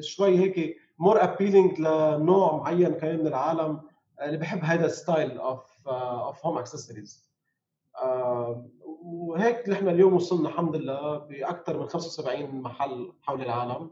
شوي 0.00 0.38
هيك 0.38 0.76
more 0.98 1.24
appealing 1.24 1.80
لنوع 1.80 2.56
معين 2.56 2.94
كمان 2.94 3.18
من 3.20 3.26
العالم 3.26 3.80
آه، 4.20 4.24
اللي 4.26 4.36
بحب 4.38 4.64
هذا 4.64 4.86
ال 4.86 4.95
style 4.95 5.38
of 5.38 5.88
of 5.88 6.46
home 6.46 6.58
accessories 6.58 7.27
وهيك 9.02 9.68
نحن 9.68 9.88
اليوم 9.88 10.14
وصلنا 10.14 10.48
الحمد 10.48 10.76
لله 10.76 11.18
بأكثر 11.18 11.78
من 11.80 11.88
75 11.88 12.62
محل 12.62 13.12
حول 13.22 13.42
العالم. 13.42 13.90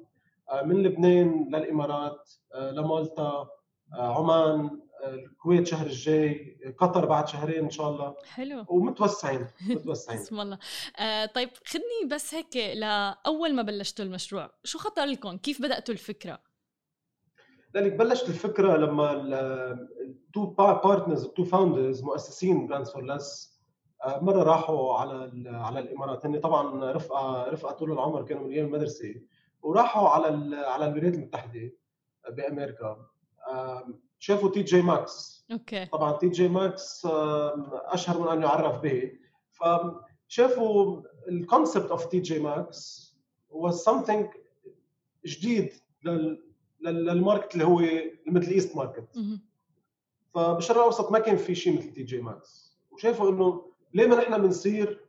آه، 0.50 0.62
من 0.62 0.82
لبنان 0.82 1.48
للإمارات 1.48 2.30
آه، 2.54 2.70
لمالطا 2.70 3.48
آه، 3.94 4.18
عمان 4.18 4.80
الكويت 5.06 5.66
شهر 5.66 5.86
الجاي 5.86 6.58
قطر 6.78 7.06
بعد 7.06 7.28
شهرين 7.28 7.64
إن 7.64 7.70
شاء 7.70 7.90
الله. 7.90 8.14
حلو. 8.24 8.64
ومتوسعين 8.68 9.46
متوسعين. 9.70 10.20
بسم 10.20 10.40
الله. 10.40 10.58
آه 10.98 11.26
طيب 11.26 11.50
خدني 11.66 12.08
بس 12.10 12.34
هيك 12.34 12.56
لأول 12.56 13.54
ما 13.54 13.62
بلشتوا 13.62 14.04
المشروع 14.04 14.50
شو 14.64 14.78
خطر 14.78 15.04
لكم؟ 15.04 15.36
كيف 15.36 15.62
بدأتوا 15.62 15.94
الفكرة؟ 15.94 16.38
لذلك 17.74 17.92
بلشت 17.92 18.28
الفكرة 18.28 18.76
لما 18.76 19.12
ال 19.12 19.46
two 19.46 20.46
partners 20.46 21.24
ال 21.24 21.29
two 21.29 21.44
founders 21.44 22.02
مؤسسين 22.02 22.66
Brands 22.66 22.90
For 22.90 23.04
Less 23.06 23.55
مرة 24.06 24.42
راحوا 24.42 24.94
على 24.94 25.30
على 25.48 25.80
الإمارات 25.80 26.26
هن 26.26 26.40
طبعا 26.40 26.92
رفقة 26.92 27.50
رفقة 27.50 27.72
طول 27.72 27.92
العمر 27.92 28.22
كانوا 28.22 28.42
من 28.42 28.52
أيام 28.52 28.66
المدرسة 28.66 29.14
وراحوا 29.62 30.08
على 30.08 30.56
على 30.56 30.86
الولايات 30.86 31.14
المتحدة 31.14 31.72
بأمريكا. 32.30 33.06
شافوا 34.18 34.50
TJ 34.50 34.82
Maxx. 34.82 35.44
Okay. 35.52 35.86
طبعا 35.86 36.12
TJ 36.12 36.48
Maxx 36.48 37.08
أشهر 37.72 38.20
من 38.20 38.28
أن 38.28 38.42
يعرف 38.42 38.78
به. 38.80 39.12
فشافوا 39.50 41.02
ال 41.28 41.90
concept 41.90 42.06
of 42.06 42.20
TJ 42.20 42.38
Maxx 42.38 43.06
was 43.52 43.74
something 43.74 44.26
جديد 45.26 45.72
لل 46.80 46.99
market 46.99 47.54
اللي 47.54 47.64
هو 47.64 47.80
ال 48.26 48.30
Middle 48.30 48.52
East 48.52 48.76
market. 48.76 49.18
فبالشرق 50.34 50.78
الأوسط 50.78 51.12
ما 51.12 51.18
كان 51.18 51.36
في 51.36 51.54
شيء 51.54 51.78
مثل 51.78 51.92
TJ 51.92 52.20
Maxx. 52.20 52.76
وشافوا 52.90 53.30
إنه 53.30 53.65
ليه 53.94 54.06
ما 54.06 54.16
نحن 54.16 54.42
بنصير 54.42 55.00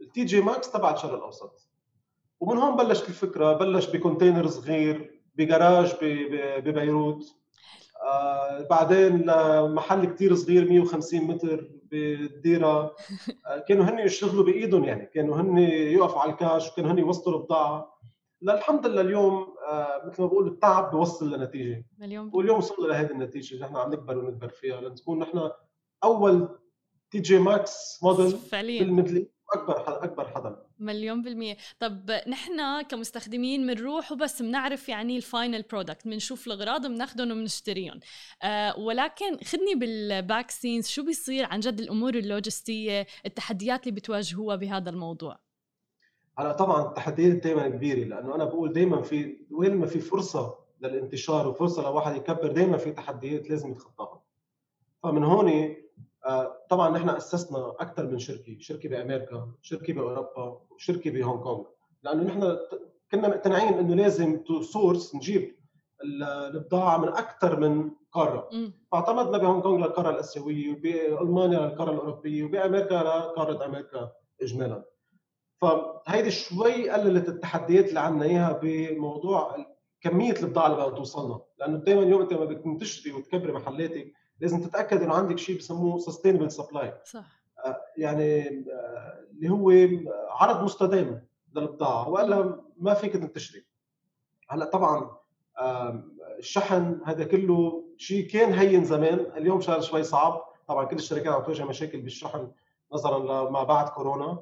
ال 0.00 0.24
TJ 0.24 0.40
Maxx 0.40 0.70
تبع 0.70 0.94
الشرق 0.94 1.14
الأوسط؟ 1.14 1.68
ومن 2.40 2.56
هون 2.58 2.76
بلشت 2.76 3.08
الفكرة 3.08 3.52
بلش 3.52 3.86
ب 3.86 3.92
container 3.92 4.46
صغير 4.46 5.20
بجراج 5.34 5.94
ببيروت. 6.02 7.24
آه 8.02 8.66
بعدين 8.70 9.26
محل 9.74 10.04
كثير 10.04 10.34
صغير 10.34 10.68
150 10.68 11.20
متر 11.20 11.70
بالديرة. 11.90 12.94
آه 13.46 13.58
كانوا 13.68 13.84
هن 13.84 13.98
يشتغلوا 13.98 14.44
بإيدهم 14.44 14.84
يعني 14.84 15.06
كانوا 15.06 15.36
هن 15.36 15.58
يوقفوا 15.58 16.20
على 16.20 16.32
الكاش 16.32 16.72
وكانوا 16.72 16.90
هن 16.90 16.98
يوصلوا 16.98 17.38
البضاعة. 17.38 17.96
للحمد 18.42 18.86
لله 18.86 19.00
اليوم 19.00 19.54
آه 19.68 20.02
مثل 20.06 20.22
ما 20.22 20.28
بقول 20.28 20.46
التعب 20.46 20.90
بيوصل 20.90 21.32
لنتيجة. 21.32 21.86
مليون 21.98 22.30
واليوم 22.34 22.58
وصلنا 22.58 22.88
لهذه 22.88 23.10
النتيجة 23.10 23.54
اللي 23.54 23.66
نحن 23.66 23.76
عم 23.76 23.92
نكبر 23.92 24.18
ونكبر 24.18 24.48
فيها. 24.48 24.80
لنكون 24.80 25.18
نحن 25.18 25.50
أول 26.04 26.48
TJ 27.10 27.38
Maxx 27.38 27.98
model 28.02 28.30
فعليا 28.30 28.82
بال 28.82 28.93
Middle 28.93 29.28
أكبر 29.52 30.04
أكبر 30.04 30.28
حدا 30.28 30.66
مليون 30.78 31.22
بالمية. 31.22 31.56
طب 31.80 32.10
نحن 32.28 32.82
كمستخدمين 32.82 33.66
بنروح 33.66 34.12
وبس 34.12 34.42
بنعرف 34.42 34.88
يعني 34.88 35.16
ال 35.16 35.24
final 35.24 35.62
product 35.62 36.08
بنشوف 36.08 36.46
الأغراض 36.46 36.86
بناخذهم 36.86 37.30
وبنشتريهم 37.30 38.00
آه 38.42 38.78
ولكن 38.78 39.36
خدني 39.44 39.74
بال 39.74 39.99
back 39.99 40.50
scenes 40.50 40.86
شو 40.86 41.04
بيصير 41.04 41.44
عن 41.44 41.60
جد 41.60 41.80
الأمور 41.80 42.14
اللوجستية 42.14 43.06
التحديات 43.26 43.86
اللي 43.86 44.00
بتواجهوها 44.00 44.56
بهذا 44.56 44.90
الموضوع؟ 44.90 45.38
هلا 46.38 46.52
طبعا 46.52 46.88
التحديات 46.88 47.32
دائما 47.32 47.68
كبيرة 47.68 48.04
لأنه 48.04 48.34
أنا 48.34 48.44
بقول 48.44 48.72
دائما 48.72 49.02
في 49.02 49.46
وين 49.50 49.74
ما 49.76 49.86
في 49.86 50.00
فرصة 50.00 50.58
للانتشار 50.80 51.48
وفرصة 51.48 51.82
لواحد 51.82 52.16
يكبر 52.16 52.52
دائما 52.52 52.76
في 52.76 52.92
تحديات 52.92 53.50
لازم 53.50 53.70
يتخطاها. 53.70 54.22
فمن 55.02 55.24
هون 55.24 55.76
طبعا 56.70 56.90
نحن 56.90 57.08
أسسنا 57.08 57.74
أكثر 57.80 58.06
من 58.06 58.18
شركة، 58.18 58.56
شركة 58.60 58.88
بأمريكا، 58.88 59.50
شركة 59.62 59.92
بأوروبا، 59.92 60.60
وشركه 60.70 61.10
بهونغ 61.10 61.42
كونغ، 61.42 61.64
لأنه 62.02 62.22
نحن 62.22 62.56
كنا 63.12 63.28
مقتنعين 63.28 63.74
إنه 63.74 63.94
لازم 63.94 64.42
to 64.42 64.62
source 64.62 65.14
نجيب 65.14 65.56
البضاعة 66.54 66.98
من 66.98 67.08
أكثر 67.08 67.60
من 67.60 67.90
قارة، 68.12 68.48
فاعتمدنا 68.92 69.38
بهونغ 69.38 69.62
كونغ 69.62 69.76
للقارة 69.76 70.10
الأسيوية، 70.10 70.72
وبألمانيا 70.72 71.58
للقارة 71.58 71.90
الأوروبية، 71.90 72.44
وبأمريكا 72.44 72.94
لقارة 72.94 73.64
أمريكا 73.64 74.12
اجمالا. 74.42 74.84
فهيدي 75.60 76.30
شوي 76.30 76.90
قللت 76.90 77.28
التحديات 77.28 77.88
اللي 77.88 78.00
عندنا 78.00 78.24
إياها 78.24 78.60
بموضوع 78.62 79.56
كمية 80.00 80.34
البضاعة 80.42 80.66
اللي 80.66 80.76
بدها 80.76 80.90
توصلنا. 80.90 81.40
لأنه 81.58 81.78
دائما 81.78 82.02
اليوم 82.02 82.20
أنت 82.22 82.32
لما 82.32 82.44
بدك 82.44 82.80
تشتري 82.80 83.12
وتكبري 83.12 83.52
محلاتك 83.52 84.12
لازم 84.40 84.60
تتأكد 84.60 85.02
إنه 85.02 85.14
عندك 85.14 85.38
شيء 85.38 85.58
بسموه 85.58 85.98
sustainable 85.98 86.50
supply 86.50 86.94
صح. 87.04 87.24
آه، 87.64 87.80
يعني 87.96 88.48
آه، 88.72 89.24
اللي 89.30 89.48
هو 89.50 89.70
عرض 90.30 90.64
مستدام 90.64 91.26
للبضاعة 91.54 92.08
وإلا 92.08 92.60
ما 92.76 92.94
فيك 92.94 93.12
تشتري. 93.12 93.64
هلأ 94.48 94.64
طبعا 94.64 95.16
الشحن 96.38 97.00
هذا 97.04 97.24
كله 97.24 97.84
شيء 97.96 98.28
كان 98.28 98.52
هين 98.52 98.84
زمان 98.84 99.26
اليوم 99.36 99.60
صار 99.60 99.80
شوي 99.80 100.02
صعب. 100.02 100.42
طبعا 100.68 100.84
كل 100.84 100.96
الشركات 100.96 101.34
عم 101.34 101.42
تواجه 101.42 101.64
مشاكل 101.64 102.00
بالشحن 102.00 102.50
نظرا 102.92 103.48
لما 103.48 103.62
بعد 103.62 103.88
كورونا. 103.88 104.38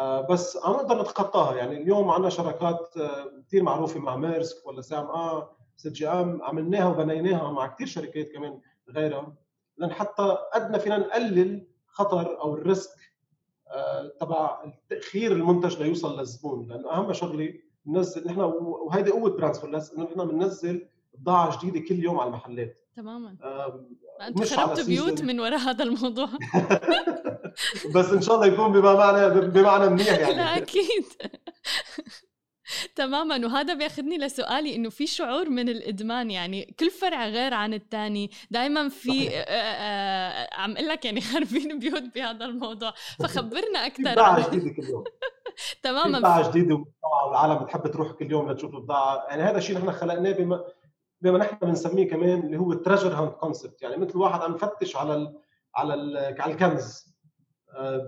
آه، 0.00 0.20
بس 0.20 0.58
عم 0.64 0.72
نقدر 0.72 1.00
نتخطاها. 1.00 1.56
يعني 1.56 1.82
اليوم 1.82 2.10
عندنا 2.10 2.30
شراكات 2.30 2.94
كثير 3.46 3.62
معروفة 3.62 4.00
مع 4.00 4.16
Maersk 4.16 4.66
ولا 4.66 4.80
CMA 4.80 5.06
CGM 5.06 6.42
عملناها 6.42 6.86
وبنيناها 6.88 7.52
مع 7.52 7.66
كثير 7.66 7.86
شركات 7.86 8.32
كمان 8.32 8.60
غيرها 8.90 9.34
لأن 9.78 9.92
حتى 9.92 10.36
قد 10.54 10.70
ما 10.70 10.78
فينا 10.78 10.98
نقلل 10.98 11.66
خطر 11.86 12.40
أو 12.40 12.54
ال 12.54 12.61
risk 12.61 12.90
آه، 13.70 14.12
تبع 14.20 14.72
تاخير 14.88 15.32
المنتج 15.32 15.82
ليوصل 15.82 16.18
للزبون. 16.18 16.68
لأنه 16.68 16.92
أهم 16.92 17.12
شغلة 17.12 17.54
ننزل 17.86 18.26
نحن 18.26 18.40
وهيدي 18.40 19.10
قوة 19.10 19.30
Brands 19.30 19.58
For 19.58 19.68
إنه 19.68 20.04
نحن 20.04 20.28
بننزل 20.28 20.88
بضاعة 21.14 21.58
جديدة 21.58 21.88
كل 21.88 22.04
يوم 22.04 22.20
على 22.20 22.28
المحلات. 22.28 22.84
تماما. 22.96 23.36
أنت 24.28 24.44
خربت 24.54 24.86
بيوت 24.86 25.22
من 25.22 25.40
وراء 25.40 25.58
هذا 25.58 25.84
الموضوع. 25.84 26.28
بس 27.94 28.12
إن 28.12 28.20
شاء 28.20 28.34
الله 28.34 28.46
يكون 28.46 28.72
بما 28.72 28.94
معنى 28.94 29.40
بمعنى 29.40 29.88
منيح 29.90 30.18
يعني. 30.18 30.34
لا 30.34 30.56
أكيد. 30.56 31.04
تماما. 32.96 33.46
وهذا 33.46 33.74
بياخذني 33.74 34.18
لسؤالي 34.18 34.76
إنه 34.76 34.90
في 34.90 35.06
شعور 35.06 35.48
من 35.50 35.68
الإدمان 35.68 36.30
يعني 36.30 36.74
كل 36.80 36.90
فرع 36.90 37.26
غير 37.26 37.54
عن 37.54 37.74
الثاني 37.74 38.30
دائما 38.50 38.88
في 38.88 39.28
آه، 39.30 39.42
آه، 39.42 40.54
عم 40.54 40.72
أقول 40.72 40.88
لك 40.88 41.04
يعني 41.04 41.20
خربين 41.20 41.78
بيوت 41.78 42.02
بهذا 42.14 42.44
الموضوع. 42.44 42.94
فخبرنا 43.20 43.86
أكثر 43.86 44.12
بضاعه 44.12 44.48
جديدة 44.48 44.70
كل 44.74 44.88
يوم. 44.88 45.04
تماما. 45.82 46.18
بضاعه 46.18 46.50
جديدة 46.50 46.84
والعالم 47.26 47.54
بتحب 47.54 47.86
تروح 47.86 48.12
كل 48.12 48.30
يوم 48.30 48.50
لتشوف 48.50 48.74
البضاعه 48.74 49.26
يعني 49.28 49.42
هذا 49.42 49.58
الشيء 49.58 49.78
نحن 49.78 49.92
خلقناه 49.92 50.32
بما 50.32 50.64
بما 51.20 51.38
نحن 51.38 51.56
بنسميه 51.62 52.08
كمان 52.10 52.40
اللي 52.40 52.56
هو 52.56 52.72
ال 52.72 52.77
treasure 52.77 53.14
hunt 53.14 53.32
concept 53.34 53.82
يعني 53.82 53.96
مثل 53.96 54.18
واحد 54.18 54.40
عم 54.40 54.54
يفتش 54.54 54.96
على 54.96 55.14
ال 55.14 55.38
على 55.74 55.94
ال 55.94 56.36
على 56.42 56.52
الكنز. 56.52 57.04
آه، 57.06 57.17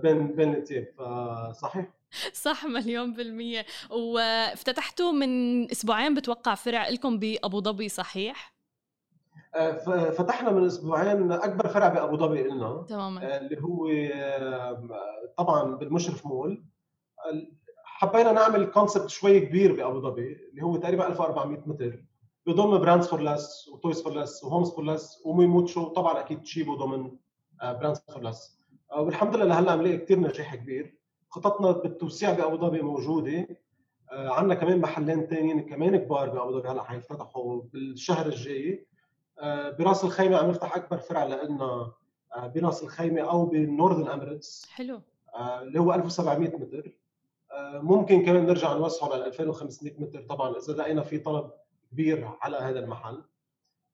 بين 0.03 0.27
بين 0.27 0.53
الاثنين 0.53 0.85
فصحيح. 0.97 1.87
صح 2.33 2.65
مليون 2.65 3.13
بالمية. 3.13 3.65
وافتتحتوا 3.89 5.11
من 5.11 5.71
أسبوعين 5.71 6.13
بتوقع 6.13 6.55
فرع 6.55 6.89
لكم 6.89 7.19
بأبو 7.19 7.61
ظبي 7.61 7.89
صحيح؟ 7.89 8.53
آه، 9.55 9.71
فتحنا 10.09 10.51
من 10.51 10.65
أسبوعين 10.65 11.31
أكبر 11.31 11.67
فرع 11.67 11.87
بأبو 11.87 12.17
ظبي 12.17 12.43
لنا 12.43 12.85
تماما. 12.89 13.23
آه، 13.23 13.37
اللي 13.37 13.61
هو 13.61 13.87
طبعا 15.37 15.75
بالمشرف 15.75 16.25
مول. 16.25 16.63
حبينا 17.83 18.31
نعمل 18.31 18.65
concept 18.65 19.09
شوي 19.09 19.39
كبير 19.39 19.75
بأبو 19.75 20.01
ظبي 20.01 20.37
اللي 20.51 20.61
هو 20.63 20.75
تقريبا 20.77 21.07
1400 21.07 21.59
متر. 21.65 22.03
بضم 22.45 22.77
براندز 22.77 23.07
فور 23.07 23.21
لس 23.21 23.67
وتويز 23.73 24.01
فور 24.03 24.13
لس 24.21 24.43
وهومز 24.43 24.69
فور 24.71 24.85
لس 24.85 25.21
وميموتشو 25.25 25.87
طبعا 25.87 26.19
أكيد 26.19 26.41
Tchibo 26.41 26.75
ضمن 26.75 27.11
Brands 27.63 27.99
For 28.13 28.23
Less 28.23 28.60
والحمد 28.97 29.35
لله 29.35 29.45
لهلا 29.45 29.71
عم 29.71 29.95
كثير 29.97 30.19
نجاح 30.19 30.55
كبير. 30.55 30.97
خططنا 31.29 31.71
بالتوسيع 31.71 32.33
بأبو 32.33 32.57
ظبي 32.57 32.81
موجودة. 32.81 33.47
آه، 34.11 34.29
عندنا 34.29 34.55
كمان 34.55 34.79
محلين 34.79 35.27
ثانيين 35.27 35.61
كمان 35.61 35.97
كبار 35.97 36.29
بأبو 36.29 36.51
ظبي 36.51 36.69
هلأ 36.69 36.83
حيفتحوا 36.83 37.61
بالشهر 37.73 38.25
الجاي. 38.25 38.87
آه، 39.39 39.69
براس 39.69 40.03
الخيمة 40.03 40.37
عم 40.37 40.49
نفتح 40.49 40.75
أكبر 40.75 40.97
فرع 40.97 41.23
لنا 41.23 41.91
آه، 42.35 42.47
براس 42.47 42.83
الخيمة 42.83 43.21
أو 43.21 43.49
بال 43.49 43.61
Northern 43.61 44.09
Emirates. 44.09 44.65
حلو. 44.69 45.01
اللي 45.61 45.79
هو 45.79 45.93
1700 45.93 46.57
متر. 46.57 46.91
ممكن 47.73 48.25
كمان 48.25 48.45
نرجع 48.45 48.73
نوسعه 48.73 49.17
ل 49.17 49.23
2500 49.23 49.93
متر 49.99 50.21
طبعا 50.21 50.57
إذا 50.57 50.73
لقينا 50.73 51.01
في 51.01 51.17
طلب 51.17 51.51
كبير 51.91 52.29
على 52.41 52.57
هذا 52.57 52.79
المحل. 52.79 53.23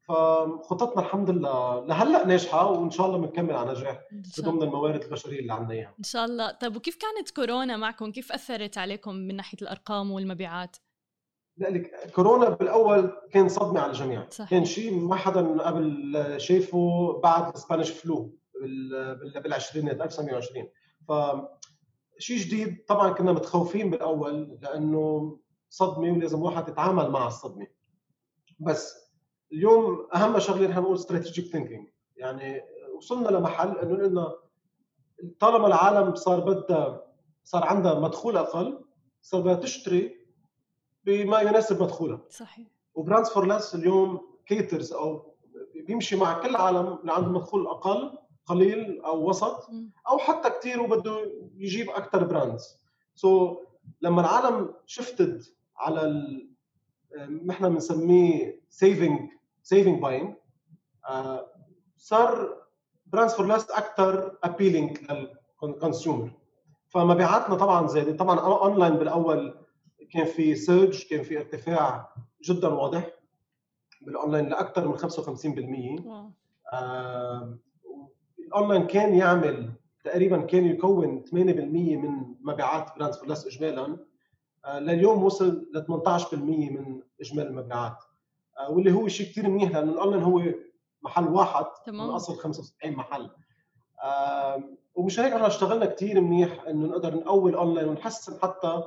فخططنا 0.07 1.01
الحمد 1.01 1.29
لله 1.29 1.85
لهلا 1.85 2.25
ناجحة 2.25 2.71
وإن 2.71 2.91
شاء 2.91 3.05
الله 3.07 3.17
بنكمل 3.17 3.55
على 3.55 3.71
نجاح 3.71 4.01
ضمن 4.41 4.63
الموارد 4.63 5.03
البشرية 5.03 5.39
اللي 5.39 5.53
عندنا 5.53 5.73
إياها. 5.73 5.93
إن 5.99 6.03
شاء 6.03 6.25
الله. 6.25 6.51
طيب 6.51 6.75
وكيف 6.75 6.97
كانت 6.97 7.29
كورونا 7.29 7.77
معكم؟ 7.77 8.11
كيف 8.11 8.31
أثرت 8.31 8.77
عليكم 8.77 9.15
من 9.15 9.35
ناحية 9.35 9.57
الأرقام 9.61 10.11
والمبيعات؟ 10.11 10.77
لا 11.57 11.67
لك 11.69 12.11
كورونا 12.15 12.49
بالأول 12.49 13.11
كان 13.31 13.49
صدمة 13.49 13.79
على 13.79 13.91
الجميع. 13.91 14.29
صح. 14.29 14.49
كان 14.49 14.65
شيء 14.65 14.99
ما 14.99 15.15
حدا 15.15 15.61
قبل 15.61 16.35
شافه 16.37 17.19
بعد 17.23 17.47
ال 17.47 17.53
Spanish 17.53 17.89
flu 17.89 18.37
بالعشرينات 19.43 20.01
1920 20.01 20.69
ف 21.07 21.11
شيء 22.19 22.37
جديد 22.37 22.85
طبعا 22.87 23.13
كنا 23.13 23.31
متخوفين 23.31 23.89
بالأول 23.89 24.57
لأنه 24.61 25.37
صدمة 25.69 26.11
ولازم 26.11 26.37
الواحد 26.37 26.69
يتعامل 26.69 27.09
مع 27.09 27.27
الصدمة. 27.27 27.67
بس 28.59 29.06
اليوم 29.51 30.07
أهم 30.15 30.39
شغلة 30.39 30.67
نحن 30.67 30.79
نقول 30.79 30.95
strategic 30.95 31.45
thinking 31.51 31.87
يعني 32.17 32.61
وصلنا 32.97 33.29
لمحل 33.29 33.77
إنه 33.77 33.95
قلنا 33.97 34.35
طالما 35.39 35.67
العالم 35.67 36.15
صار 36.15 36.39
بدها 36.39 37.07
صار 37.43 37.63
عندها 37.63 37.99
مدخول 37.99 38.37
أقل 38.37 38.79
صار 39.21 39.41
بدها 39.41 39.53
تشتري 39.53 40.17
بما 41.03 41.41
يناسب 41.41 41.83
مدخولها. 41.83 42.21
صحيح. 42.29 42.67
و 42.95 43.00
Brands 43.00 43.29
For 43.29 43.47
Less 43.47 43.75
اليوم 43.75 44.21
caters 44.45 44.93
أو 44.93 45.35
بيمشي 45.75 46.15
مع 46.15 46.41
كل 46.41 46.49
العالم 46.49 46.97
اللي 47.01 47.13
عنده 47.13 47.29
مدخول 47.29 47.67
أقل 47.67 48.17
قليل 48.45 49.01
أو 49.01 49.29
وسط 49.29 49.69
أو 50.07 50.17
حتى 50.17 50.49
كثير 50.49 50.81
وبده 50.81 51.31
يجيب 51.55 51.89
أكثر 51.89 52.23
brands 52.23 53.55
so, 53.55 53.57
لما 54.01 54.21
العالم 54.21 54.73
شفتت 54.85 55.55
على 55.77 56.01
ال... 56.01 56.49
نحن 57.45 57.69
بنسميه 57.69 58.61
saving 58.69 59.29
saving 59.67 60.01
buying 60.01 60.35
صار 61.97 62.57
براندز 63.05 63.33
فور 63.33 63.45
لس 63.45 63.71
أكثر 63.71 64.37
appealing 64.43 64.97
لل 65.63 65.77
consumer 65.77 66.31
فمبيعاتنا 66.87 67.55
طبعا 67.55 67.87
زادت. 67.87 68.19
طبعا 68.19 68.39
اونلاين 68.39 68.93
بالأول 68.93 69.57
كان 70.11 70.25
في 70.25 70.55
سيرج 70.55 71.03
كان 71.09 71.23
في 71.23 71.37
ارتفاع 71.37 72.13
جدا 72.43 72.67
واضح. 72.67 73.09
بالاونلاين 74.01 74.49
لأكثر 74.49 74.87
من 74.87 74.97
55% 74.97 76.03
آه 76.73 77.57
الاونلاين 78.39 78.87
كان 78.87 79.13
يعمل 79.15 79.73
تقريبا 80.03 80.41
كان 80.41 80.65
يكون 80.65 81.23
8% 81.25 81.33
من 81.33 82.35
مبيعات 82.41 82.89
براندز 82.97 83.17
فور 83.17 83.31
اجمالا. 83.47 83.97
آه 84.65 84.79
لليوم 84.79 85.23
وصل 85.23 85.67
ل 85.73 85.85
18% 85.85 86.33
من 86.33 87.01
اجمالي 87.21 87.49
المبيعات. 87.49 87.97
واللي 88.69 88.91
هو 88.91 89.07
شيء 89.07 89.27
كثير 89.31 89.49
منيح 89.49 89.71
لأنه 89.71 89.91
الأونلاين 89.91 90.23
هو 90.23 90.41
محل 91.01 91.27
واحد 91.27 91.65
تمام. 91.85 92.07
من 92.07 92.13
اصل 92.13 92.35
75 92.37 92.93
محل. 92.95 93.29
ومش 94.95 95.19
هيك 95.19 95.33
إحنا 95.33 95.47
اشتغلنا 95.47 95.85
كثير 95.85 96.21
منيح 96.21 96.63
إنه 96.67 96.87
نقدر 96.87 97.15
نقوي 97.15 97.51
الأونلاين 97.51 97.87
ونحسن 97.87 98.39
حتى 98.41 98.83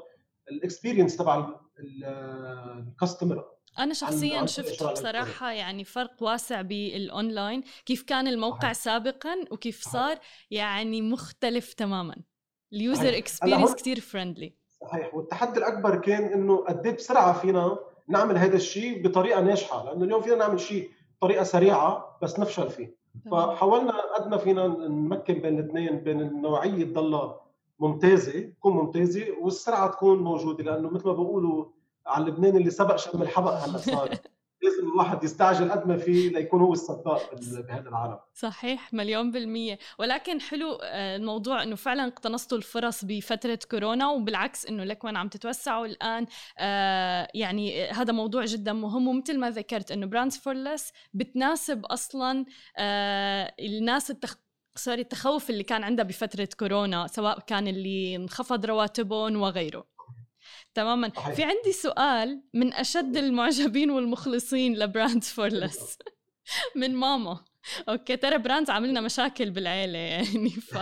ال 0.51 0.57
experience 0.57 1.17
تبع 1.17 1.49
ال 1.79 1.97
customer 1.97 3.45
أنا 3.79 3.95
شخصيا 3.95 4.47
شفت 4.47 4.83
بصراحة 4.83 5.53
يعني 5.53 5.85
فرق 5.85 6.23
واسع 6.23 6.61
بالأونلاين 6.63 7.63
كيف 7.87 8.03
كان 8.03 8.29
الموقع 8.29 8.59
صحيح. 8.59 8.73
سابقا 8.73 9.35
وكيف 9.51 9.83
صار 9.83 10.19
يعني 10.51 11.03
مختلف 11.03 11.73
تماما. 11.75 12.17
ال 12.73 12.82
user 12.82 13.19
experience 13.19 13.75
كثير 13.75 14.01
friendly 14.01 14.55
صحيح. 14.81 15.15
والتحدي 15.15 15.59
الأكبر 15.59 15.97
كان 16.01 16.25
إنه 16.25 16.57
قد 16.57 16.87
إيه 16.87 16.95
بسرعة 16.97 17.41
فينا 17.41 17.79
نعمل 18.11 18.39
هذا 18.39 18.57
الشيء 18.57 19.03
بطريقة 19.09 19.41
ناجحة 19.41 19.85
لأنه 19.85 20.05
اليوم 20.05 20.23
فينا 20.23 20.37
نعمل 20.37 20.61
شيء 20.61 20.91
بطريقة 21.19 21.45
سريعة 21.45 22.19
بس 22.23 22.39
نفشل 22.39 22.71
فيه. 22.71 22.95
فحاولنا 23.31 23.93
قد 24.17 24.29
ما 24.29 24.37
فينا 24.37 24.67
نمكن 24.67 25.35
بين 25.35 25.59
الاثنين 25.59 26.01
بين 26.01 26.21
النوعية 26.21 26.85
تضلها 26.85 27.41
ممتازة 27.79 28.41
تكون 28.41 28.73
ممتازة 28.73 29.27
والسرعة 29.41 29.91
تكون 29.91 30.19
موجودة 30.19 30.65
لأنه 30.65 30.91
مثل 30.91 31.07
ما 31.07 31.13
بقولوا 31.13 31.65
على 32.07 32.25
اللبناني 32.25 32.59
اللي 32.59 32.71
سبق 32.71 32.97
شم 32.97 33.23
الحبق 33.23 33.53
هلأ 33.53 33.79
صار. 33.79 34.11
لازم 34.63 34.89
الواحد 34.89 35.25
يستعجل 35.25 35.71
قد 35.71 35.87
ما 35.87 35.97
فيه 35.97 36.31
ليكون 36.31 36.61
هو 36.61 36.73
السباق 36.73 37.35
بهذا 37.35 37.89
العالم. 37.89 38.19
صحيح 38.35 38.93
مليون 38.93 39.31
بالمية. 39.31 39.79
ولكن 39.99 40.41
حلو 40.41 40.79
آه، 40.83 41.17
الموضوع 41.17 41.63
إنه 41.63 41.77
فعلا 41.77 42.09
اقتنصتوا 42.09 42.59
الفرص 42.59 43.05
بفترة 43.05 43.59
كورونا 43.71 44.11
وبالعكس 44.11 44.67
إنه 44.67 44.85
لك 44.85 45.05
وين 45.05 45.17
عم 45.17 45.29
تتوسعوا 45.29 45.87
الآن. 45.87 46.27
آه، 46.59 47.29
يعني 47.35 47.91
هذا 47.91 48.13
موضوع 48.13 48.45
جدا 48.45 48.73
مهم 48.73 49.09
ومثل 49.09 49.39
ما 49.39 49.51
ذكرت 49.51 49.93
إنه 49.93 50.07
براندز 50.07 50.39
فور 50.39 50.55
لس 50.55 50.93
بتناسب 51.15 51.85
أصلا 51.87 52.45
آه، 52.79 53.55
الناس 53.61 54.11
التخ... 54.11 54.37
sorry 54.77 55.01
التخوف 55.01 55.51
اللي 55.51 55.65
كان 55.65 55.85
عندها 55.85 56.05
بفترة 56.05 56.49
كورونا 56.59 57.07
سواء 57.07 57.41
كان 57.41 57.69
اللي 57.69 58.17
انخفض 58.17 58.67
رواتبهم 58.67 59.41
وغيره. 59.41 59.90
تماما. 60.83 61.13
صحيح. 61.17 61.35
في 61.35 61.43
عندي 61.43 61.73
سؤال 61.73 62.43
من 62.55 62.73
أشد 62.73 63.17
المعجبين 63.17 63.91
والمخلصين 63.91 64.79
لبراندز 64.79 65.25
فور 65.25 65.69
لس 65.69 65.99
من 66.81 66.95
ماما. 66.95 67.45
okay 67.89 68.17
ترى 68.17 68.39
براندز 68.39 68.71
عاملنا 68.71 69.01
مشاكل 69.01 69.51
بالعيلة 69.51 69.99
يعني 69.99 70.51
ف 70.51 70.79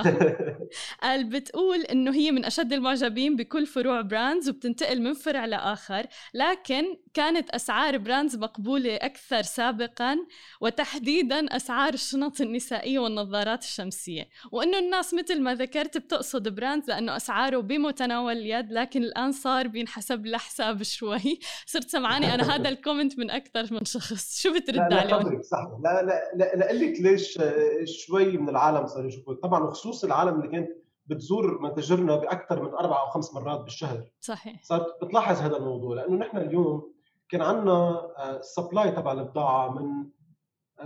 قال 1.02 1.24
بتقول 1.24 1.80
إنه 1.80 2.14
هي 2.14 2.30
من 2.30 2.44
أشد 2.44 2.72
المعجبين 2.72 3.36
بكل 3.36 3.66
فروع 3.66 4.00
براندز 4.00 4.48
وبتنتقل 4.48 5.02
من 5.02 5.14
فرع 5.14 5.44
لآخر 5.44 6.06
لكن 6.34 6.84
كانت 7.14 7.50
أسعار 7.50 7.98
براندز 7.98 8.36
مقبولة 8.36 8.96
أكثر 8.96 9.42
سابقا 9.42 10.16
وتحديدا 10.60 11.56
أسعار 11.56 11.94
الشنط 11.94 12.40
النسائية 12.40 12.98
والنظارات 12.98 13.62
الشمسية 13.62 14.28
وإنه 14.52 14.78
الناس 14.78 15.14
مثل 15.14 15.42
ما 15.42 15.54
ذكرت 15.54 15.98
بتقصد 15.98 16.48
براندز 16.48 16.88
لأنه 16.88 17.16
أسعاره 17.16 17.58
بمتناول 17.58 18.32
اليد 18.32 18.72
لكن 18.72 19.02
الآن 19.02 19.32
صار 19.32 19.68
بينحسب 19.68 20.26
لحساب 20.26 20.82
شوي. 20.82 21.40
صرت 21.66 21.88
سمعاني 21.88 22.34
أنا 22.34 22.42
هذا 22.54 22.68
ال 22.68 22.75
comment 22.75 23.18
من 23.18 23.30
أكثر 23.30 23.74
من 23.74 23.84
شخص. 23.84 24.40
شو 24.40 24.54
بترد 24.54 24.92
عليه 24.92 25.40
صح 25.42 25.68
لا 25.84 26.02
لا 26.02 26.30
لا, 26.34 26.56
لا 26.56 26.67
أقول 26.68 26.80
لك 26.80 27.00
ليش 27.00 27.38
شوي 27.84 28.36
من 28.36 28.48
العالم 28.48 28.86
صاروا 28.86 29.08
يشوفوا 29.08 29.34
طبعا 29.34 29.64
وخصوص 29.64 30.04
العالم 30.04 30.40
اللي 30.40 30.48
كانت 30.48 30.70
بتزور 31.06 31.62
متاجرنا 31.62 32.16
بأكثر 32.16 32.62
من 32.62 32.74
أربع 32.74 33.02
أو 33.02 33.06
خمس 33.06 33.34
مرات 33.34 33.60
بالشهر. 33.60 34.04
صحيح. 34.20 34.62
صارت 34.62 35.04
بتلاحظ 35.04 35.40
هذا 35.40 35.56
الموضوع 35.56 35.96
لأنه 35.96 36.16
نحن 36.16 36.36
اليوم 36.36 36.92
كان 37.28 37.42
عندنا 37.42 38.08
ال 38.38 38.46
supply 38.46 38.90
تبع 38.90 39.12
البضاعه 39.12 39.74
من 39.78 40.06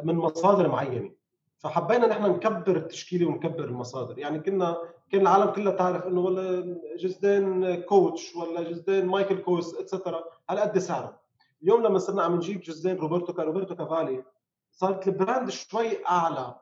من 0.04 0.14
مصادر 0.14 0.68
معينة. 0.68 1.10
فحبينا 1.58 2.06
نحن 2.06 2.30
نكبر 2.30 2.76
التشكيلة 2.76 3.26
ونكبر 3.26 3.64
المصادر. 3.64 4.18
يعني 4.18 4.38
كنا 4.40 4.76
كان 5.10 5.20
العالم 5.20 5.50
كلها 5.50 5.72
تعرف 5.72 6.06
إنه 6.06 6.20
ولا 6.20 6.76
جزدان 6.98 7.74
كوتش 7.82 8.36
ولا 8.36 8.62
جزدان 8.62 9.06
مايكل 9.06 9.36
كوس 9.38 9.74
اتسترا 9.74 10.24
على 10.48 10.60
قد 10.60 10.78
سعره. 10.78 11.20
اليوم 11.62 11.82
لما 11.82 11.98
صرنا 11.98 12.22
عم 12.22 12.36
نجيب 12.36 12.60
جزدان 12.60 12.96
روبرتو 12.96 13.42
روبرتو 13.42 13.76
كافالي 13.76 14.24
صارت 14.72 15.08
ال 15.08 15.15
brand 15.15 15.50
شوي 15.50 16.06
أعلى. 16.06 16.54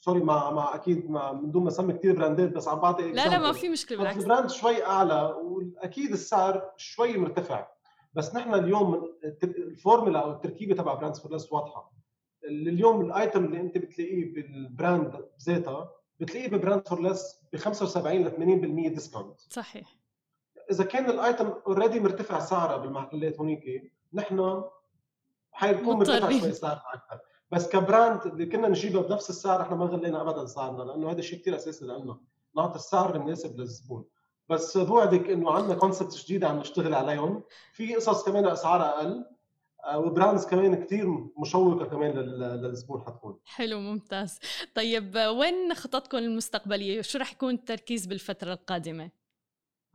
sorry 0.00 0.20
مع 0.20 0.50
مع 0.50 0.74
أكيد 0.74 1.10
مع 1.10 1.32
من 1.32 1.50
دون 1.50 1.62
ما 1.62 1.68
أسمي 1.68 1.92
كثير 1.92 2.16
براندات 2.16 2.52
بس 2.52 2.68
عم 2.68 2.80
بعطي 2.80 3.12
لا 3.12 3.28
لا 3.28 3.38
ما 3.38 3.52
في 3.52 3.68
مشكلة 3.68 3.98
بالعكس. 3.98 4.18
ال 4.18 4.23
brand 4.23 4.50
شوي 4.50 4.84
أعلى 4.86 5.22
وأكيد 5.22 6.12
السعر 6.12 6.72
شوي 6.76 7.18
مرتفع. 7.18 7.66
بس 8.14 8.34
نحن 8.34 8.54
اليوم 8.54 9.14
الفورمولا 9.42 10.18
أو 10.18 10.30
التركيبة 10.32 10.74
تبع 10.74 10.94
براندز 10.94 11.20
فور 11.20 11.32
لس 11.32 11.52
واضحة. 11.52 11.92
اليوم 12.44 13.00
ال 13.00 13.09
item 13.09 13.44
اللي 13.44 13.60
أنت 13.60 13.78
بتلاقيه 13.78 14.34
بال 14.34 14.60
brand 14.60 15.24
بذاتها 15.38 15.90
بتلاقيه 16.20 16.48
ببراندز 16.48 16.88
فور 16.88 17.02
لس 17.02 17.36
ب 17.52 17.56
75 17.56 18.24
ل 18.24 18.30
80% 18.30 18.94
discount 18.94 19.40
صحيح. 19.40 19.96
إذا 20.70 20.84
كان 20.84 21.10
ال 21.10 21.18
item 21.18 21.52
already 21.66 22.00
مرتفع 22.00 22.38
سعرها 22.38 22.76
بالمحلات 22.76 23.38
هونيك 23.38 23.92
نحن 24.12 24.64
حيكون 25.52 25.96
مرتفع 25.96 26.38
شوي 26.38 26.52
سعرها 26.52 26.84
أكثر. 26.94 27.20
بس 27.54 27.68
ك 27.68 27.78
brand 27.78 28.26
اللي 28.26 28.46
كنا 28.46 28.68
نجيبها 28.68 29.02
بنفس 29.02 29.30
السعر 29.30 29.62
إحنا 29.62 29.76
ما 29.76 29.84
غلينا 29.84 30.20
ابدا 30.20 30.46
سعرنا 30.46 30.82
لأنه 30.82 31.10
هذا 31.10 31.18
الشيء 31.18 31.38
كثير 31.38 31.56
أساسي 31.56 31.84
لنا. 31.84 32.20
نعطي 32.56 32.76
السعر 32.76 33.16
المناسب 33.16 33.60
للزبون. 33.60 34.04
بس 34.48 34.78
بوعدك 34.78 35.30
إنه 35.30 35.50
عندنا 35.50 35.74
concept 35.74 36.16
جديدة 36.16 36.48
عم 36.48 36.58
نشتغل 36.58 36.94
عليهم. 36.94 37.42
في 37.72 37.94
قصص 37.94 38.24
كمان 38.24 38.46
اسعارها 38.46 38.98
أقل 38.98 39.24
آه، 39.84 39.98
و 39.98 40.05
brands 40.05 40.46
كمان 40.46 40.84
كثير 40.84 41.06
مشوقة 41.38 41.84
كمان 41.84 42.10
للزبون 42.12 43.00
حتكون. 43.00 43.38
حلو 43.44 43.80
ممتاز. 43.80 44.38
طيب 44.74 45.16
وين 45.16 45.74
خططكم 45.74 46.18
المستقبليه 46.18 47.02
شو 47.02 47.18
رح 47.18 47.32
يكون 47.32 47.54
التركيز 47.54 48.06
بالفترة 48.06 48.52
القادمة؟ 48.52 49.10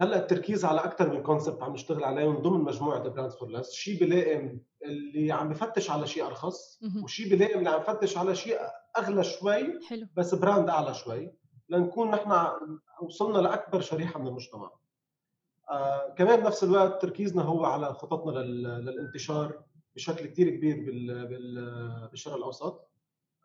هلا 0.01 0.17
التركيز 0.19 0.65
على 0.65 0.79
أكثر 0.79 1.13
من 1.13 1.23
concept 1.23 1.63
عم 1.63 1.73
نشتغل 1.73 2.03
عليهم 2.03 2.37
ضمن 2.37 2.59
مجموعة 2.59 3.09
براندز 3.09 3.35
فور 3.35 3.49
لس 3.49 3.71
شيء 3.71 3.99
بلائم 3.99 4.61
اللي 4.85 5.31
عم 5.31 5.49
بفتش 5.49 5.89
على 5.89 6.07
شيء 6.07 6.25
أرخص 6.25 6.79
وشيء 7.03 7.29
بلائم 7.29 7.59
اللي 7.59 7.69
عم 7.69 7.79
بفتش 7.79 8.17
على 8.17 8.35
شيء 8.35 8.59
أغلى 8.97 9.23
شوي 9.23 9.79
حلو. 9.87 10.07
بس 10.15 10.35
براند 10.35 10.69
أعلى 10.69 10.93
شوي. 10.93 11.33
لنكون 11.69 12.11
نحن 12.11 12.47
وصلنا 13.01 13.37
لأكبر 13.37 13.81
شريحة 13.81 14.19
من 14.19 14.27
المجتمع. 14.27 14.71
آه 15.69 16.13
كمان 16.17 16.39
بنفس 16.39 16.63
الوقت 16.63 17.01
تركيزنا 17.01 17.41
هو 17.41 17.65
على 17.65 17.93
خططنا 17.93 18.39
للانتشار 18.39 19.63
بشكل 19.95 20.25
كثير 20.25 20.49
كبير 20.49 20.75
بالشرق 22.11 22.35
الأوسط. 22.35 22.89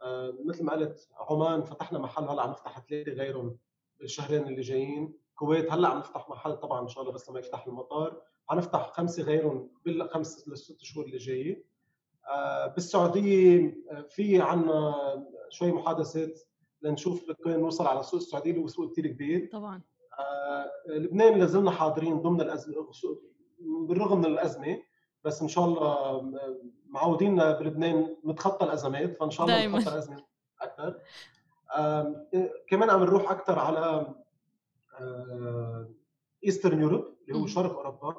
آه 0.02 0.34
مثل 0.44 0.64
ما 0.64 0.72
قلت 0.72 1.08
عمان 1.30 1.62
فتحنا 1.62 1.98
محل 1.98 2.28
هلا 2.28 2.42
عم 2.42 2.50
نفتح 2.50 2.86
ثلاثة 2.88 3.12
غيرهم 3.12 3.56
بالشهرين 4.00 4.46
اللي 4.46 4.60
جايين. 4.60 5.23
الكويت 5.34 5.72
هلأ 5.72 5.88
عم 5.88 5.98
نفتح 5.98 6.28
محل 6.30 6.56
طبعا 6.56 6.82
إن 6.82 6.88
شاء 6.88 7.02
الله 7.02 7.14
بس 7.14 7.30
لما 7.30 7.38
يفتح 7.38 7.66
المطار. 7.66 8.22
حنفتح 8.48 8.92
خمسة 8.92 9.22
غيرهم 9.22 9.70
بالخمس 9.84 10.48
للست 10.48 10.82
شهور 10.82 11.06
اللي 11.06 11.16
جاية. 11.16 11.64
آه 12.30 12.66
بالسعودية 12.66 13.76
آه، 13.90 14.00
في 14.00 14.40
عنا 14.42 14.94
شوي 15.50 15.72
محادثات 15.72 16.40
لنشوف 16.82 17.30
كيف 17.30 17.46
نوصل 17.46 17.86
على 17.86 18.00
السوق 18.00 18.20
السعودي 18.20 18.50
اللي 18.50 18.62
هو 18.62 18.66
سوق 18.66 18.92
كثير 18.92 19.06
كبير. 19.06 19.48
طبعا. 19.52 19.82
آه 20.18 20.70
لبنان 20.86 21.38
لازلنا 21.38 21.70
حاضرين 21.70 22.22
ضمن 22.22 22.40
الازمه 22.40 22.88
بالرغم 23.60 24.18
من 24.18 24.24
الأزمة 24.24 24.82
بس 25.24 25.42
إن 25.42 25.48
شاء 25.48 25.64
الله 25.64 26.22
معودين 26.86 27.36
بلبنان 27.36 28.16
نتخطى 28.24 28.66
الأزمات 28.66 29.16
فإن 29.16 29.30
شاء 29.30 29.46
الله 29.46 29.66
نتخطى 29.66 29.94
الأزمة 29.94 30.24
أكثر 30.60 31.00
كمان 32.68 32.90
عم 32.90 33.00
نروح 33.04 33.30
أكثر 33.30 33.58
على 33.58 34.14
ايسترن 36.44 36.80
يوروب 36.80 37.04
اللي 37.28 37.38
هو 37.40 37.46
شرق 37.46 37.76
أوروبا. 37.76 38.16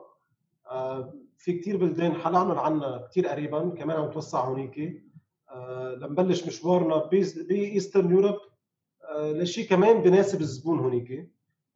آه، 0.72 1.14
في 1.38 1.54
كثير 1.60 1.78
بلدان 1.78 2.14
حنعمل 2.14 2.58
عنا 2.58 3.08
كثير 3.12 3.28
قريبا 3.28 3.70
كمان 3.70 3.98
عم 3.98 4.06
نتوسع 4.08 4.46
هونيك 4.46 5.04
آه، 5.52 5.96
لنبلش 5.96 6.48
مشوارنا 6.48 6.98
ب 7.06 7.19
Eastern 7.19 8.12
Europe 8.12 8.36
آه، 9.10 9.32
لشيء 9.32 9.70
كمان 9.70 10.02
بناسب 10.02 10.42
الزبون 10.42 10.80
هونيك 10.80 11.30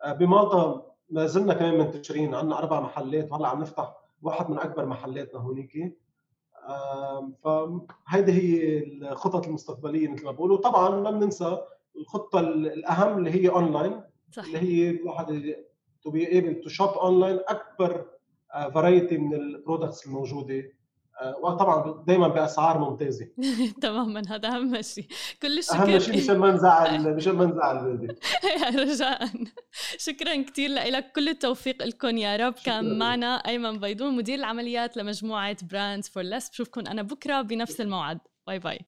بمالطا 0.08 0.92
ما 1.10 1.26
زلنا 1.26 1.54
كمان 1.54 1.78
منتشرين 1.78 2.36
عندنا 2.36 2.58
أربع 2.58 2.82
محلات 2.82 3.32
وهلأ 3.32 3.48
عم 3.48 3.62
نفتح 3.62 3.96
واحد 4.22 4.50
من 4.50 4.60
أكبر 4.60 4.86
محلاتنا 4.86 5.40
هونيك 5.40 5.98
فهيدي 7.44 8.32
هي 8.32 8.80
الخطط 9.12 9.48
المستقبلية 9.48 10.08
مثل 10.08 10.26
ما 10.26 10.32
بقول 10.32 10.52
وطبعا 10.52 10.90
ما 10.90 11.12
بننسى 11.12 11.58
الخطة 11.96 12.40
الأهم 12.40 13.18
اللي 13.18 13.32
هي 13.32 13.50
اونلاين 13.50 14.02
صح. 14.32 14.44
اللي 14.46 14.60
هي 14.60 14.90
الواحد 14.90 15.56
to 16.04 16.12
be 16.12 16.28
able 16.28 16.62
to 16.62 16.70
shop 16.70 16.90
online 16.90 17.40
أكبر 17.48 18.06
variety 18.74 19.18
من 19.18 19.34
ال 19.34 19.42
products 19.42 20.06
الموجودة. 20.08 20.64
آه، 21.22 21.36
وطبعا 21.44 22.04
دائما 22.08 22.28
بأسعار 22.28 22.78
ممتازة. 22.78 23.28
تماما 23.82 24.22
هذا 24.30 24.48
أهم 24.50 24.82
شيء. 24.82 25.06
كل 25.42 25.58
الشكر. 25.58 25.76
أهم 25.76 26.00
شيء 26.00 26.18
مشان 26.18 26.38
ما 26.38 26.52
نزعل 26.52 27.16
مشان 27.16 27.34
ما 27.36 27.46
نزعل 27.46 28.10
رجاء. 28.90 29.30
شكرا 29.98 30.42
كثير 30.44 30.70
لك. 30.70 31.12
كل 31.12 31.30
التوفيق 31.30 31.84
لكم 31.84 32.18
يا 32.18 32.36
رب. 32.38 32.54
كان 32.66 32.98
معنا 33.00 33.36
أيمن 33.36 33.80
بيضون 33.80 34.16
مدير 34.16 34.36
العمليات 34.36 34.98
لمجموعة 34.98 35.58
براندز 35.72 36.10
فور 36.10 36.24
لس 36.24 36.50
بشوفكم 36.50 36.82
أنا 36.88 37.02
بكرة 37.02 37.42
بنفس 37.42 37.82
الموعد. 37.82 38.20
bye 38.48 38.60
bye. 38.60 38.80